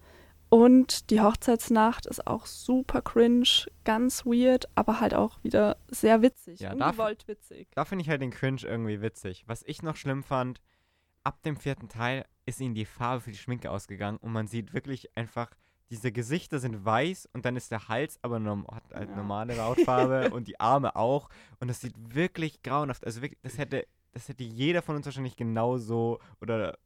Und 0.53 1.09
die 1.09 1.23
Hochzeitsnacht 1.23 2.05
ist 2.05 2.27
auch 2.27 2.45
super 2.45 3.01
cringe, 3.01 3.49
ganz 3.85 4.27
weird, 4.27 4.69
aber 4.75 5.01
halt 5.01 5.15
auch 5.15 5.43
wieder 5.43 5.79
sehr 5.88 6.21
witzig. 6.21 6.61
Ja, 6.61 6.75
ungewollt 6.75 7.27
witzig. 7.27 7.69
Da 7.75 7.87
finde 7.87 8.03
ich 8.03 8.11
halt 8.11 8.21
den 8.21 8.33
Cringe 8.33 8.61
irgendwie 8.62 9.01
witzig. 9.01 9.45
Was 9.47 9.62
ich 9.62 9.83
noch 9.83 9.97
schlimm 9.97 10.23
fand, 10.23 10.61
ab 11.25 11.43
dem 11.43 11.57
vierten 11.57 11.88
Teil 11.88 12.27
ist 12.45 12.61
ihnen 12.61 12.75
die 12.75 12.85
Farbe 12.85 13.23
für 13.23 13.31
die 13.31 13.38
Schminke 13.38 13.71
ausgegangen 13.71 14.19
und 14.19 14.31
man 14.31 14.47
sieht 14.47 14.75
wirklich 14.75 15.17
einfach, 15.17 15.49
diese 15.88 16.12
Gesichter 16.12 16.59
sind 16.59 16.85
weiß 16.85 17.31
und 17.33 17.47
dann 17.47 17.57
ist 17.57 17.71
der 17.71 17.88
Hals 17.88 18.19
aber 18.21 18.38
norm 18.38 18.67
hat 18.71 18.85
halt 18.93 19.09
Ja. 19.09 19.17
normale 19.17 19.57
Hautfarbe 19.65 20.35
und 20.35 20.49
die 20.49 20.61
Arme 20.61 20.97
auch 20.97 21.31
und 21.61 21.69
das 21.69 21.81
sieht 21.81 21.95
wirklich 22.15 22.62
grauenhaft. 22.62 23.07
Also 23.07 23.23
wirklich, 23.23 23.41
das 23.41 23.57
hätte, 23.57 23.87
das 24.12 24.29
hätte 24.29 24.45
jeder 24.45 24.83
von 24.83 24.97
uns 24.97 25.07
wahrscheinlich 25.07 25.37
genauso 25.37 26.19
oder 26.43 26.77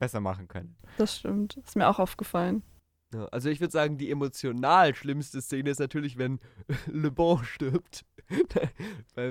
besser 0.00 0.18
machen 0.18 0.48
können. 0.48 0.76
Das 0.98 1.18
stimmt. 1.18 1.56
Ist 1.58 1.76
mir 1.76 1.86
auch 1.88 2.00
aufgefallen. 2.00 2.64
Ja, 3.12 3.26
also 3.26 3.48
ich 3.50 3.60
würde 3.60 3.72
sagen, 3.72 3.98
die 3.98 4.10
emotional 4.10 4.94
schlimmste 4.94 5.42
Szene 5.42 5.70
ist 5.70 5.80
natürlich, 5.80 6.18
wenn 6.18 6.40
Le 6.86 7.10
Bon 7.10 7.42
stirbt. 7.44 8.04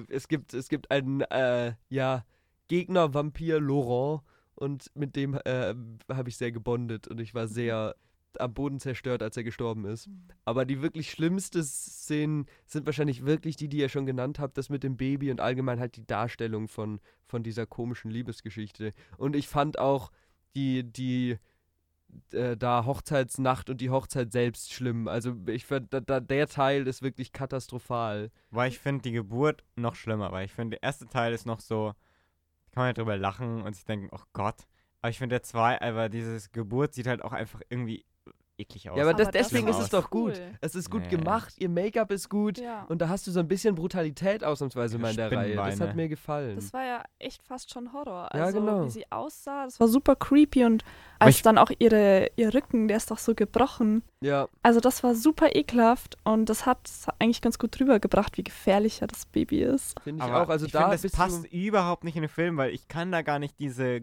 Es 0.10 0.28
gibt, 0.28 0.54
es 0.54 0.70
gibt 0.70 0.92
einen, 0.92 1.22
äh, 1.22 1.74
ja, 1.90 2.24
Gegner-Vampir 2.68 3.60
Laurent 3.60 4.22
und 4.56 4.92
mit 4.96 5.16
dem 5.16 5.34
äh, 5.44 5.74
habe 6.08 6.30
ich 6.30 6.38
sehr 6.38 6.52
gebondet 6.52 7.08
und 7.08 7.20
ich 7.20 7.34
war 7.34 7.48
sehr 7.48 7.96
am 8.40 8.54
Boden 8.54 8.80
zerstört, 8.80 9.22
als 9.22 9.36
er 9.36 9.44
gestorben 9.44 9.86
ist. 9.86 10.10
Aber 10.46 10.64
die 10.64 10.82
wirklich 10.82 11.12
schlimmsten 11.12 11.64
Szenen 11.64 12.46
sind 12.66 12.86
wahrscheinlich 12.86 13.26
wirklich 13.26 13.58
die, 13.58 13.68
die 13.68 13.80
ihr 13.80 13.90
schon 13.90 14.06
genannt 14.06 14.40
habt, 14.40 14.58
das 14.58 14.70
mit 14.70 14.84
dem 14.84 14.96
Baby 14.96 15.32
und 15.32 15.42
allgemein 15.42 15.82
halt 15.82 15.98
die 15.98 16.06
Darstellung 16.06 16.70
von, 16.70 17.02
von 17.26 17.44
dieser 17.44 17.66
komischen 17.66 18.10
Liebesgeschichte. 18.10 18.94
Und 19.18 19.36
ich 19.36 19.50
fand 19.50 19.78
auch 19.78 20.12
die, 20.56 20.84
die, 20.84 21.38
äh, 22.32 22.58
da 22.58 22.86
Hochzeitsnacht 22.86 23.70
und 23.70 23.82
die 23.82 23.90
Hochzeit 23.90 24.32
selbst 24.32 24.74
schlimm. 24.74 25.08
Also 25.08 25.36
ich 25.48 25.66
fand, 25.66 25.94
da, 25.94 26.00
da, 26.00 26.20
der 26.20 26.48
Teil 26.48 26.88
ist 26.88 27.02
wirklich 27.02 27.32
katastrophal. 27.32 28.32
Weil 28.50 28.70
ich 28.70 28.80
finde 28.80 29.04
die 29.04 29.12
Geburt 29.12 29.64
noch 29.76 29.96
schlimmer, 29.96 30.32
weil 30.32 30.46
ich 30.46 30.54
finde, 30.54 30.78
der 30.78 30.84
erste 30.84 31.08
Teil 31.08 31.34
ist 31.34 31.46
noch 31.46 31.60
so, 31.60 31.94
kann 32.72 32.82
man 32.82 32.88
ja 32.88 32.94
drüber 32.94 33.18
lachen 33.18 33.62
und 33.62 33.76
sich 33.76 33.86
denken, 33.86 34.10
oh 34.12 34.24
Gott. 34.34 34.68
Aber 35.02 35.10
ich 35.10 35.18
finde 35.18 35.36
der 35.36 35.44
zwei, 35.44 35.82
aber 35.82 36.10
dieses 36.10 36.52
Geburt 36.52 36.94
sieht 36.94 37.08
halt 37.08 37.24
auch 37.24 37.34
einfach 37.34 37.62
irgendwie 37.70 38.06
eklig 38.62 38.90
aus. 38.90 38.98
Ja, 38.98 39.04
aber, 39.04 39.14
das, 39.14 39.28
Aber 39.28 39.38
das 39.38 39.48
deswegen 39.50 39.68
ist 39.68 39.78
ist 39.78 39.84
es 39.84 39.90
doch 39.90 40.10
cool. 40.14 40.32
gut. 40.32 40.42
Es 40.62 40.76
ist 40.76 40.90
gut 40.90 41.02
Nee. 41.04 41.10
gemacht, 41.18 41.54
ihr 41.58 41.70
Make-up 41.70 42.12
ist 42.12 42.30
gut 42.30 42.58
Ja. 42.60 42.86
und 42.90 43.02
da 43.02 43.10
hast 43.10 43.28
du 43.28 43.32
so 43.32 43.40
ein 43.40 43.48
bisschen 43.48 43.76
Brutalität 43.76 44.44
ausnahmsweise 44.44 44.98
mal 44.98 45.12
in 45.12 45.18
der 45.18 45.32
Reihe. 45.32 45.56
Das 45.56 45.80
hat 45.80 45.96
mir 45.96 46.08
gefallen. 46.08 46.56
Das 46.56 46.72
war 46.74 46.86
ja 46.86 47.04
echt 47.20 47.44
fast 47.44 47.72
schon 47.72 47.92
Horror. 47.94 48.30
Ja, 48.34 48.46
Also, 48.46 48.60
genau. 48.60 48.86
wie 48.86 48.90
sie 48.90 49.06
aussah, 49.12 49.66
das 49.66 49.80
war 49.80 49.88
super 49.88 50.16
creepy 50.16 50.64
und 50.66 50.84
als 51.20 51.42
dann 51.42 51.58
auch 51.58 51.72
ihre, 51.80 52.30
ihr 52.36 52.54
Rücken, 52.54 52.88
der 52.88 52.98
ist 52.98 53.12
doch 53.12 53.18
so 53.20 53.36
gebrochen. 53.36 54.04
ja, 54.22 54.48
Also, 54.64 54.80
das 54.80 55.04
war 55.04 55.14
super 55.16 55.56
ekelhaft 55.56 56.18
und 56.24 56.46
das 56.48 56.66
hat 56.66 56.80
es 56.88 57.08
eigentlich 57.20 57.42
ganz 57.42 57.60
gut 57.60 57.78
drüber 57.80 58.00
gebracht, 58.00 58.38
wie 58.38 58.44
gefährlicher 58.44 59.08
das 59.08 59.26
Baby 59.26 59.62
ist. 59.64 60.00
finde 60.04 60.24
ich 60.26 60.32
aber 60.32 60.44
auch. 60.44 60.50
Also 60.50 60.66
ich 60.66 60.72
da 60.72 60.90
finde, 60.90 61.02
das 61.08 61.12
passt 61.12 61.46
überhaupt 61.52 62.04
nicht 62.04 62.16
in 62.16 62.22
den 62.24 62.30
Film, 62.30 62.58
weil 62.58 62.72
ich 62.72 62.88
kann 62.88 63.12
da 63.12 63.22
gar 63.22 63.40
nicht 63.40 63.60
diese 63.60 64.02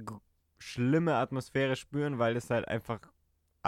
schlimme 0.58 1.14
Atmosphäre 1.14 1.76
spüren, 1.76 2.18
weil 2.18 2.34
das 2.34 2.50
halt 2.50 2.66
einfach 2.68 3.00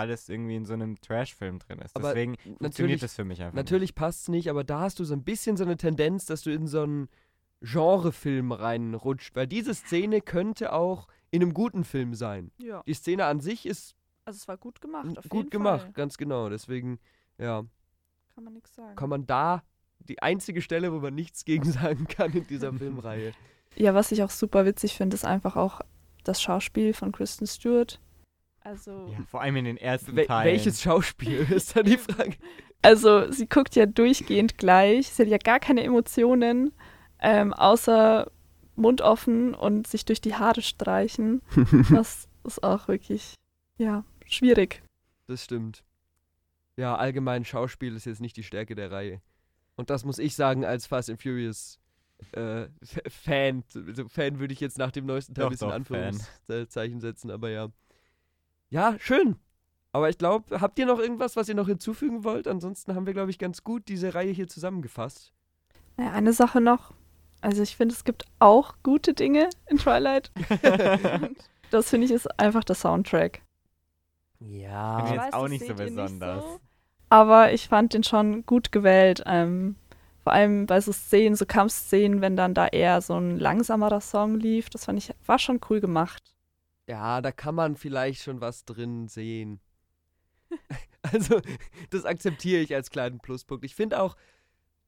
alles 0.01 0.29
irgendwie 0.29 0.57
in 0.57 0.65
so 0.65 0.73
einem 0.75 1.01
Trash-Film 1.01 1.59
drin 1.61 1.79
ist. 1.81 1.95
Aber 1.95 2.09
Deswegen 2.09 2.33
natürlich, 2.33 2.59
funktioniert 2.59 3.03
das 3.03 3.15
für 3.15 3.25
mich 3.25 3.41
einfach 3.43 3.55
natürlich 3.55 3.95
passt 3.95 4.23
es 4.23 4.29
nicht, 4.29 4.49
aber 4.51 4.65
da 4.65 4.81
hast 4.81 4.99
du 4.99 5.05
so 5.05 5.15
ein 5.15 5.23
bisschen 5.23 5.57
so 5.57 5.65
eine 5.65 5.77
Tendenz, 5.77 6.27
dass 6.27 6.43
du 6.43 6.51
in 6.53 6.67
so 6.67 6.83
einen 6.83 7.09
Genrefilm 7.61 8.53
reinrutscht, 8.53 9.37
weil 9.37 9.47
diese 9.47 9.75
Szene 9.75 10.21
könnte 10.21 10.73
auch 10.73 11.09
in 11.31 11.43
einem 11.43 11.55
guten 11.55 11.85
Film 11.85 12.15
sein. 12.15 12.51
Ja. 12.59 12.83
Die 12.87 12.95
Szene 12.95 13.27
an 13.27 13.41
sich 13.41 13.67
ist 13.67 13.95
Also 14.25 14.39
es 14.39 14.49
war 14.49 14.57
gut 14.57 14.81
gemacht, 14.81 15.19
auf 15.19 15.29
gut 15.29 15.39
jeden 15.39 15.51
gemacht, 15.51 15.83
Fall. 15.83 15.93
ganz 15.93 16.17
genau. 16.17 16.49
Deswegen, 16.49 16.99
ja, 17.39 17.65
Kann 18.35 18.45
man 18.45 18.55
nichts 18.55 18.75
sagen. 18.75 18.97
kann 18.97 19.11
man 19.11 19.27
da 19.27 19.63
die 19.99 20.23
einzige 20.23 20.63
Stelle, 20.63 20.93
wo 20.93 21.01
man 21.01 21.15
nichts 21.15 21.45
gegen 21.45 21.65
sagen 21.71 22.09
kann 22.09 22.33
in 22.33 22.47
dieser 22.47 22.73
Filmreihe. 22.73 23.33
Ja, 23.77 23.95
was 23.95 24.11
ich 24.11 24.23
auch 24.23 24.31
super 24.31 24.65
witzig 24.65 24.95
finde, 24.97 25.15
ist 25.15 25.25
einfach 25.25 25.57
auch 25.57 25.81
das 26.25 26.43
Schauspiel 26.43 26.93
von 26.95 27.13
Kristen 27.13 27.47
Stewart. 27.47 28.01
Also, 28.63 29.09
Ja, 29.13 29.25
vor 29.27 29.41
allem 29.41 29.57
in 29.57 29.65
den 29.65 29.77
ersten 29.77 30.15
Wel 30.17 30.27
Teilen. 30.27 30.53
welches 30.53 30.83
Schauspiel 30.83 31.41
ist 31.51 31.77
da 31.77 31.83
die 31.83 31.97
Frage? 31.99 32.35
also 32.83 33.31
sie 33.31 33.47
guckt 33.47 33.75
ja 33.77 33.87
durchgehend 33.87 34.59
gleich. 34.59 35.09
Sie 35.09 35.23
hat 35.23 35.29
ja 35.29 35.39
gar 35.39 35.61
keine 35.61 35.83
Emotionen, 35.83 36.73
ähm, 37.21 37.53
außer 37.55 38.31
Mund 38.77 39.01
offen 39.03 39.55
und 39.55 39.87
sich 39.87 40.05
durch 40.05 40.21
die 40.21 40.35
Haare 40.35 40.63
streichen. 40.63 41.43
Das 41.91 42.29
ist 42.45 42.63
auch 42.63 42.89
wirklich, 42.89 43.35
ja, 43.79 44.05
schwierig. 44.27 44.83
Das 45.27 45.45
stimmt. 45.45 45.85
Ja, 46.77 46.97
allgemein 46.97 47.45
Schauspiel 47.45 47.95
ist 47.95 48.07
jetzt 48.07 48.21
nicht 48.23 48.37
die 48.37 48.43
Stärke 48.43 48.75
der 48.75 48.91
Reihe. 48.91 49.21
Und 49.77 49.91
das 49.91 50.05
muss 50.05 50.19
ich 50.19 50.35
sagen 50.35 50.65
als 50.65 50.87
Fast 50.87 51.11
and 51.11 51.21
Furious 51.23 51.79
äh, 52.33 52.67
Fan. 53.09 53.65
Also 53.75 54.09
Fan 54.09 54.39
würde 54.39 54.53
ich 54.55 54.61
jetzt 54.61 54.79
nach 54.79 54.91
dem 54.91 55.05
neuesten 55.07 55.35
Teil 55.35 55.45
Doch, 55.45 55.51
ein 55.51 55.53
bisschen 55.53 55.69
doch, 55.69 55.87
Fan. 55.87 56.21
Anführungszeichen 56.49 57.01
setzen, 57.01 57.31
aber 57.31 57.51
ja. 57.51 57.69
Ja, 58.71 58.97
schön. 58.99 59.37
Aber 59.93 60.09
ich 60.09 60.19
glaube, 60.19 60.61
habt 60.61 60.79
ihr 60.79 60.87
noch 60.87 60.99
irgendwas, 60.99 61.37
was 61.37 61.49
ihr 61.49 61.55
noch 61.55 61.67
hinzufügen 61.67 62.25
wollt? 62.25 62.47
Ansonsten 62.47 62.95
haben 62.95 63.07
wir, 63.07 63.13
glaube 63.13 63.31
ich, 63.31 63.39
ganz 63.39 63.65
gut 63.65 63.89
diese 63.89 64.15
Reihe 64.15 64.31
hier 64.31 64.47
zusammengefasst. 64.49 65.33
Naja, 65.97 66.13
eine 66.13 66.33
Sache 66.33 66.61
noch. 66.61 66.93
Also 67.41 67.63
ich 67.63 67.77
finde, 67.77 67.95
es 67.95 68.05
gibt 68.05 68.27
auch 68.39 68.75
gute 68.83 69.15
Dinge 69.15 69.49
in 69.67 69.79
Twilight. 69.79 70.31
Das 71.71 71.89
finde 71.89 72.07
ich 72.07 72.13
ist 72.13 72.27
einfach 72.39 72.65
der 72.65 72.75
Soundtrack. 72.75 73.43
Ja. 74.41 75.05
Ich 75.05 75.11
jetzt 75.13 75.21
weiß, 75.21 75.33
auch 75.35 75.43
das 75.43 75.51
nicht 75.51 75.61
so 75.61 75.73
ihr 75.73 75.75
nicht 75.75 75.95
besonders. 75.95 76.43
so. 76.43 76.61
Aber 77.11 77.53
ich 77.53 77.69
fand 77.69 77.95
den 77.95 78.03
schon 78.03 78.45
gut 78.45 78.73
gewählt. 78.73 79.23
Ähm, 79.27 79.77
vor 80.23 80.33
allem 80.33 80.67
bei 80.67 80.81
so 80.81 80.93
Szenen, 80.93 81.37
so 81.37 81.47
Kampfszenen, 81.47 82.21
wenn 82.21 82.37
dann 82.37 82.55
da 82.55 82.67
eher 82.67 83.01
so 83.01 83.15
ein 83.17 83.39
langsamerer 83.39 84.01
Song 84.01 84.35
lief. 84.39 84.69
Das 84.71 84.85
fand 84.87 84.99
ich, 84.99 85.15
war 85.27 85.39
schon 85.39 85.61
cool 85.71 85.81
gemacht. 85.81 86.35
Ja, 86.91 87.21
da 87.21 87.31
kann 87.31 87.55
man 87.55 87.77
vielleicht 87.77 88.21
schon 88.21 88.41
was 88.41 88.65
drin 88.65 89.07
sehen. 89.07 89.61
also, 91.03 91.41
das 91.91 92.05
akzeptiere 92.05 92.63
ich 92.63 92.75
als 92.75 92.91
kleinen 92.91 93.21
Pluspunkt. 93.21 93.65
Ich 93.65 93.77
finde 93.77 94.03
auch 94.03 94.17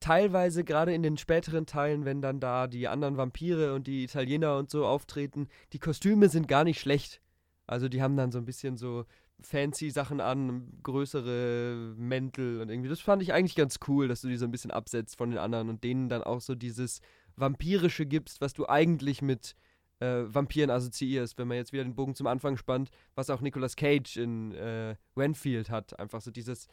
teilweise, 0.00 0.64
gerade 0.64 0.92
in 0.92 1.04
den 1.04 1.16
späteren 1.16 1.64
Teilen, 1.64 2.04
wenn 2.04 2.20
dann 2.20 2.40
da 2.40 2.66
die 2.66 2.88
anderen 2.88 3.18
Vampire 3.18 3.72
und 3.72 3.86
die 3.86 4.02
Italiener 4.02 4.56
und 4.56 4.68
so 4.68 4.84
auftreten, 4.84 5.46
die 5.72 5.78
Kostüme 5.78 6.28
sind 6.28 6.48
gar 6.48 6.64
nicht 6.64 6.80
schlecht. 6.80 7.22
Also, 7.68 7.88
die 7.88 8.02
haben 8.02 8.16
dann 8.16 8.32
so 8.32 8.38
ein 8.38 8.46
bisschen 8.46 8.76
so 8.76 9.04
fancy 9.40 9.90
Sachen 9.90 10.20
an, 10.20 10.72
größere 10.82 11.94
Mäntel 11.96 12.60
und 12.62 12.68
irgendwie. 12.68 12.88
Das 12.90 12.98
fand 12.98 13.22
ich 13.22 13.32
eigentlich 13.32 13.54
ganz 13.54 13.78
cool, 13.86 14.08
dass 14.08 14.22
du 14.22 14.28
die 14.28 14.38
so 14.38 14.44
ein 14.46 14.50
bisschen 14.50 14.72
absetzt 14.72 15.16
von 15.18 15.30
den 15.30 15.38
anderen 15.38 15.68
und 15.68 15.84
denen 15.84 16.08
dann 16.08 16.24
auch 16.24 16.40
so 16.40 16.56
dieses 16.56 17.00
Vampirische 17.36 18.06
gibst, 18.06 18.40
was 18.40 18.54
du 18.54 18.68
eigentlich 18.68 19.22
mit 19.22 19.54
äh, 20.02 20.34
Vampiren 20.34 20.70
assoziierst, 20.70 21.38
wenn 21.38 21.48
man 21.48 21.56
jetzt 21.56 21.72
wieder 21.72 21.84
den 21.84 21.94
Bogen 21.94 22.14
zum 22.14 22.26
Anfang 22.26 22.56
spannt, 22.56 22.90
was 23.14 23.30
auch 23.30 23.40
Nicolas 23.40 23.76
Cage 23.76 24.16
in 24.16 24.52
äh, 24.52 24.96
Renfield 25.16 25.70
hat. 25.70 25.98
Einfach 25.98 26.20
so 26.20 26.30
dieses 26.30 26.66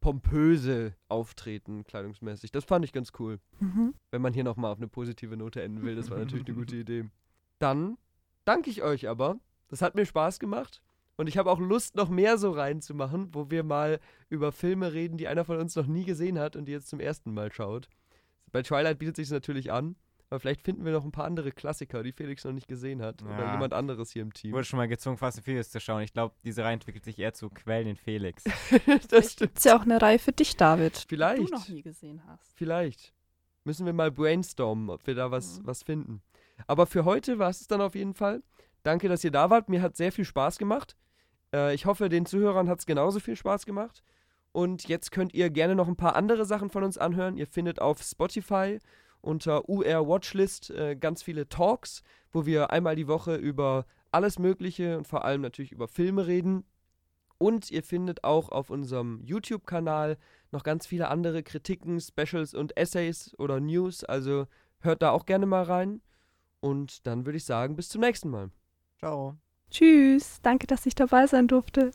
pompöse 0.00 0.94
Auftreten 1.08 1.84
kleidungsmäßig. 1.84 2.52
Das 2.52 2.64
fand 2.64 2.84
ich 2.84 2.92
ganz 2.92 3.12
cool. 3.18 3.38
Mhm. 3.60 3.94
Wenn 4.10 4.22
man 4.22 4.34
hier 4.34 4.44
nochmal 4.44 4.72
auf 4.72 4.78
eine 4.78 4.88
positive 4.88 5.36
Note 5.36 5.62
enden 5.62 5.82
will, 5.82 5.94
das 5.94 6.10
war 6.10 6.18
natürlich 6.18 6.46
eine 6.46 6.56
gute 6.56 6.76
Idee. 6.84 7.04
Dann 7.58 7.96
danke 8.44 8.70
ich 8.70 8.82
euch 8.82 9.08
aber. 9.08 9.38
Das 9.68 9.82
hat 9.82 9.94
mir 9.94 10.06
Spaß 10.06 10.38
gemacht. 10.38 10.82
Und 11.16 11.28
ich 11.28 11.38
habe 11.38 11.50
auch 11.50 11.58
Lust, 11.58 11.96
noch 11.96 12.10
mehr 12.10 12.36
so 12.36 12.50
reinzumachen, 12.50 13.34
wo 13.34 13.50
wir 13.50 13.64
mal 13.64 14.00
über 14.28 14.52
Filme 14.52 14.92
reden, 14.92 15.16
die 15.16 15.28
einer 15.28 15.46
von 15.46 15.58
uns 15.58 15.74
noch 15.74 15.86
nie 15.86 16.04
gesehen 16.04 16.38
hat 16.38 16.56
und 16.56 16.66
die 16.66 16.72
jetzt 16.72 16.88
zum 16.88 17.00
ersten 17.00 17.32
Mal 17.32 17.50
schaut. 17.50 17.88
Bei 18.52 18.62
Twilight 18.62 18.98
bietet 18.98 19.16
sich 19.16 19.30
natürlich 19.30 19.72
an, 19.72 19.96
aber 20.30 20.40
vielleicht 20.40 20.62
finden 20.62 20.84
wir 20.84 20.92
noch 20.92 21.04
ein 21.04 21.12
paar 21.12 21.24
andere 21.24 21.52
Klassiker, 21.52 22.02
die 22.02 22.12
Felix 22.12 22.44
noch 22.44 22.52
nicht 22.52 22.68
gesehen 22.68 23.00
hat. 23.02 23.22
Oder 23.22 23.38
Ja. 23.38 23.52
jemand 23.52 23.72
anderes 23.72 24.10
hier 24.10 24.22
im 24.22 24.28
Ich 24.34 24.40
Team. 24.42 24.52
wurde 24.52 24.64
schon 24.64 24.76
mal 24.78 24.88
gezwungen, 24.88 25.16
Fast 25.18 25.38
and 25.38 25.44
Furious 25.44 25.70
zu 25.70 25.80
schauen. 25.80 26.02
Ich 26.02 26.12
glaube, 26.12 26.34
diese 26.44 26.64
Reihe 26.64 26.74
entwickelt 26.74 27.04
sich 27.04 27.18
eher 27.18 27.32
zu 27.32 27.48
Quellen 27.50 27.86
in 27.88 27.96
Felix. 27.96 28.42
das 29.10 29.32
stimmt. 29.34 29.56
Ist 29.56 29.64
ja 29.64 29.76
auch 29.76 29.82
eine 29.82 30.00
Reihe 30.02 30.18
für 30.18 30.32
dich, 30.32 30.56
David. 30.56 31.04
Die 31.04 31.08
Vielleicht. 31.14 31.42
du 31.48 31.54
noch 31.54 31.68
nie 31.68 31.82
gesehen 31.82 32.22
hast. 32.26 32.52
Vielleicht. 32.56 33.12
Müssen 33.64 33.86
wir 33.86 33.92
mal 33.92 34.10
brainstormen, 34.12 34.90
ob 34.90 35.06
wir 35.06 35.14
da 35.14 35.30
was, 35.30 35.60
Mhm. 35.60 35.66
was 35.66 35.82
finden. 35.82 36.22
Aber 36.66 36.86
für 36.86 37.04
heute 37.04 37.38
war 37.38 37.50
es 37.50 37.66
dann 37.66 37.80
auf 37.80 37.94
jeden 37.94 38.14
Fall. 38.14 38.42
Danke, 38.82 39.08
dass 39.08 39.24
ihr 39.24 39.30
da 39.32 39.50
wart. 39.50 39.68
Mir 39.68 39.82
hat 39.82 39.96
sehr 39.96 40.12
viel 40.12 40.24
Spaß 40.24 40.58
gemacht. 40.58 40.96
Äh, 41.52 41.74
ich 41.74 41.86
hoffe, 41.86 42.08
den 42.08 42.26
Zuhörern 42.26 42.68
hat 42.68 42.78
es 42.80 42.86
genauso 42.86 43.18
viel 43.20 43.36
Spaß 43.36 43.66
gemacht. 43.66 44.02
Und 44.52 44.88
jetzt 44.88 45.10
könnt 45.12 45.34
ihr 45.34 45.50
gerne 45.50 45.74
noch 45.74 45.86
ein 45.88 45.96
paar 45.96 46.16
andere 46.16 46.44
Sachen 46.46 46.70
von 46.70 46.82
uns 46.84 46.96
anhören. 46.96 47.36
Ihr 47.36 47.46
findet 47.46 47.80
auf 47.80 48.00
Spotify 48.02 48.78
unter 49.20 49.68
UR 49.68 50.08
Watchlist 50.08 50.70
äh, 50.70 50.96
ganz 50.96 51.22
viele 51.22 51.48
Talks, 51.48 52.02
wo 52.32 52.46
wir 52.46 52.70
einmal 52.70 52.96
die 52.96 53.08
Woche 53.08 53.36
über 53.36 53.86
alles 54.12 54.38
Mögliche 54.38 54.98
und 54.98 55.06
vor 55.06 55.24
allem 55.24 55.42
natürlich 55.42 55.72
über 55.72 55.88
Filme 55.88 56.26
reden. 56.26 56.64
Und 57.38 57.70
ihr 57.70 57.82
findet 57.82 58.24
auch 58.24 58.48
auf 58.48 58.70
unserem 58.70 59.20
YouTube-Kanal 59.22 60.16
noch 60.52 60.62
ganz 60.62 60.86
viele 60.86 61.08
andere 61.08 61.42
Kritiken, 61.42 62.00
Specials 62.00 62.54
und 62.54 62.76
Essays 62.76 63.34
oder 63.38 63.60
News. 63.60 64.04
Also 64.04 64.46
hört 64.80 65.02
da 65.02 65.10
auch 65.10 65.26
gerne 65.26 65.46
mal 65.46 65.64
rein. 65.64 66.00
Und 66.60 67.06
dann 67.06 67.26
würde 67.26 67.36
ich 67.36 67.44
sagen, 67.44 67.76
bis 67.76 67.90
zum 67.90 68.00
nächsten 68.00 68.30
Mal. 68.30 68.50
Ciao. 68.98 69.36
Tschüss. 69.70 70.40
Danke, 70.42 70.66
dass 70.66 70.86
ich 70.86 70.94
dabei 70.94 71.26
sein 71.26 71.48
durfte. 71.48 71.90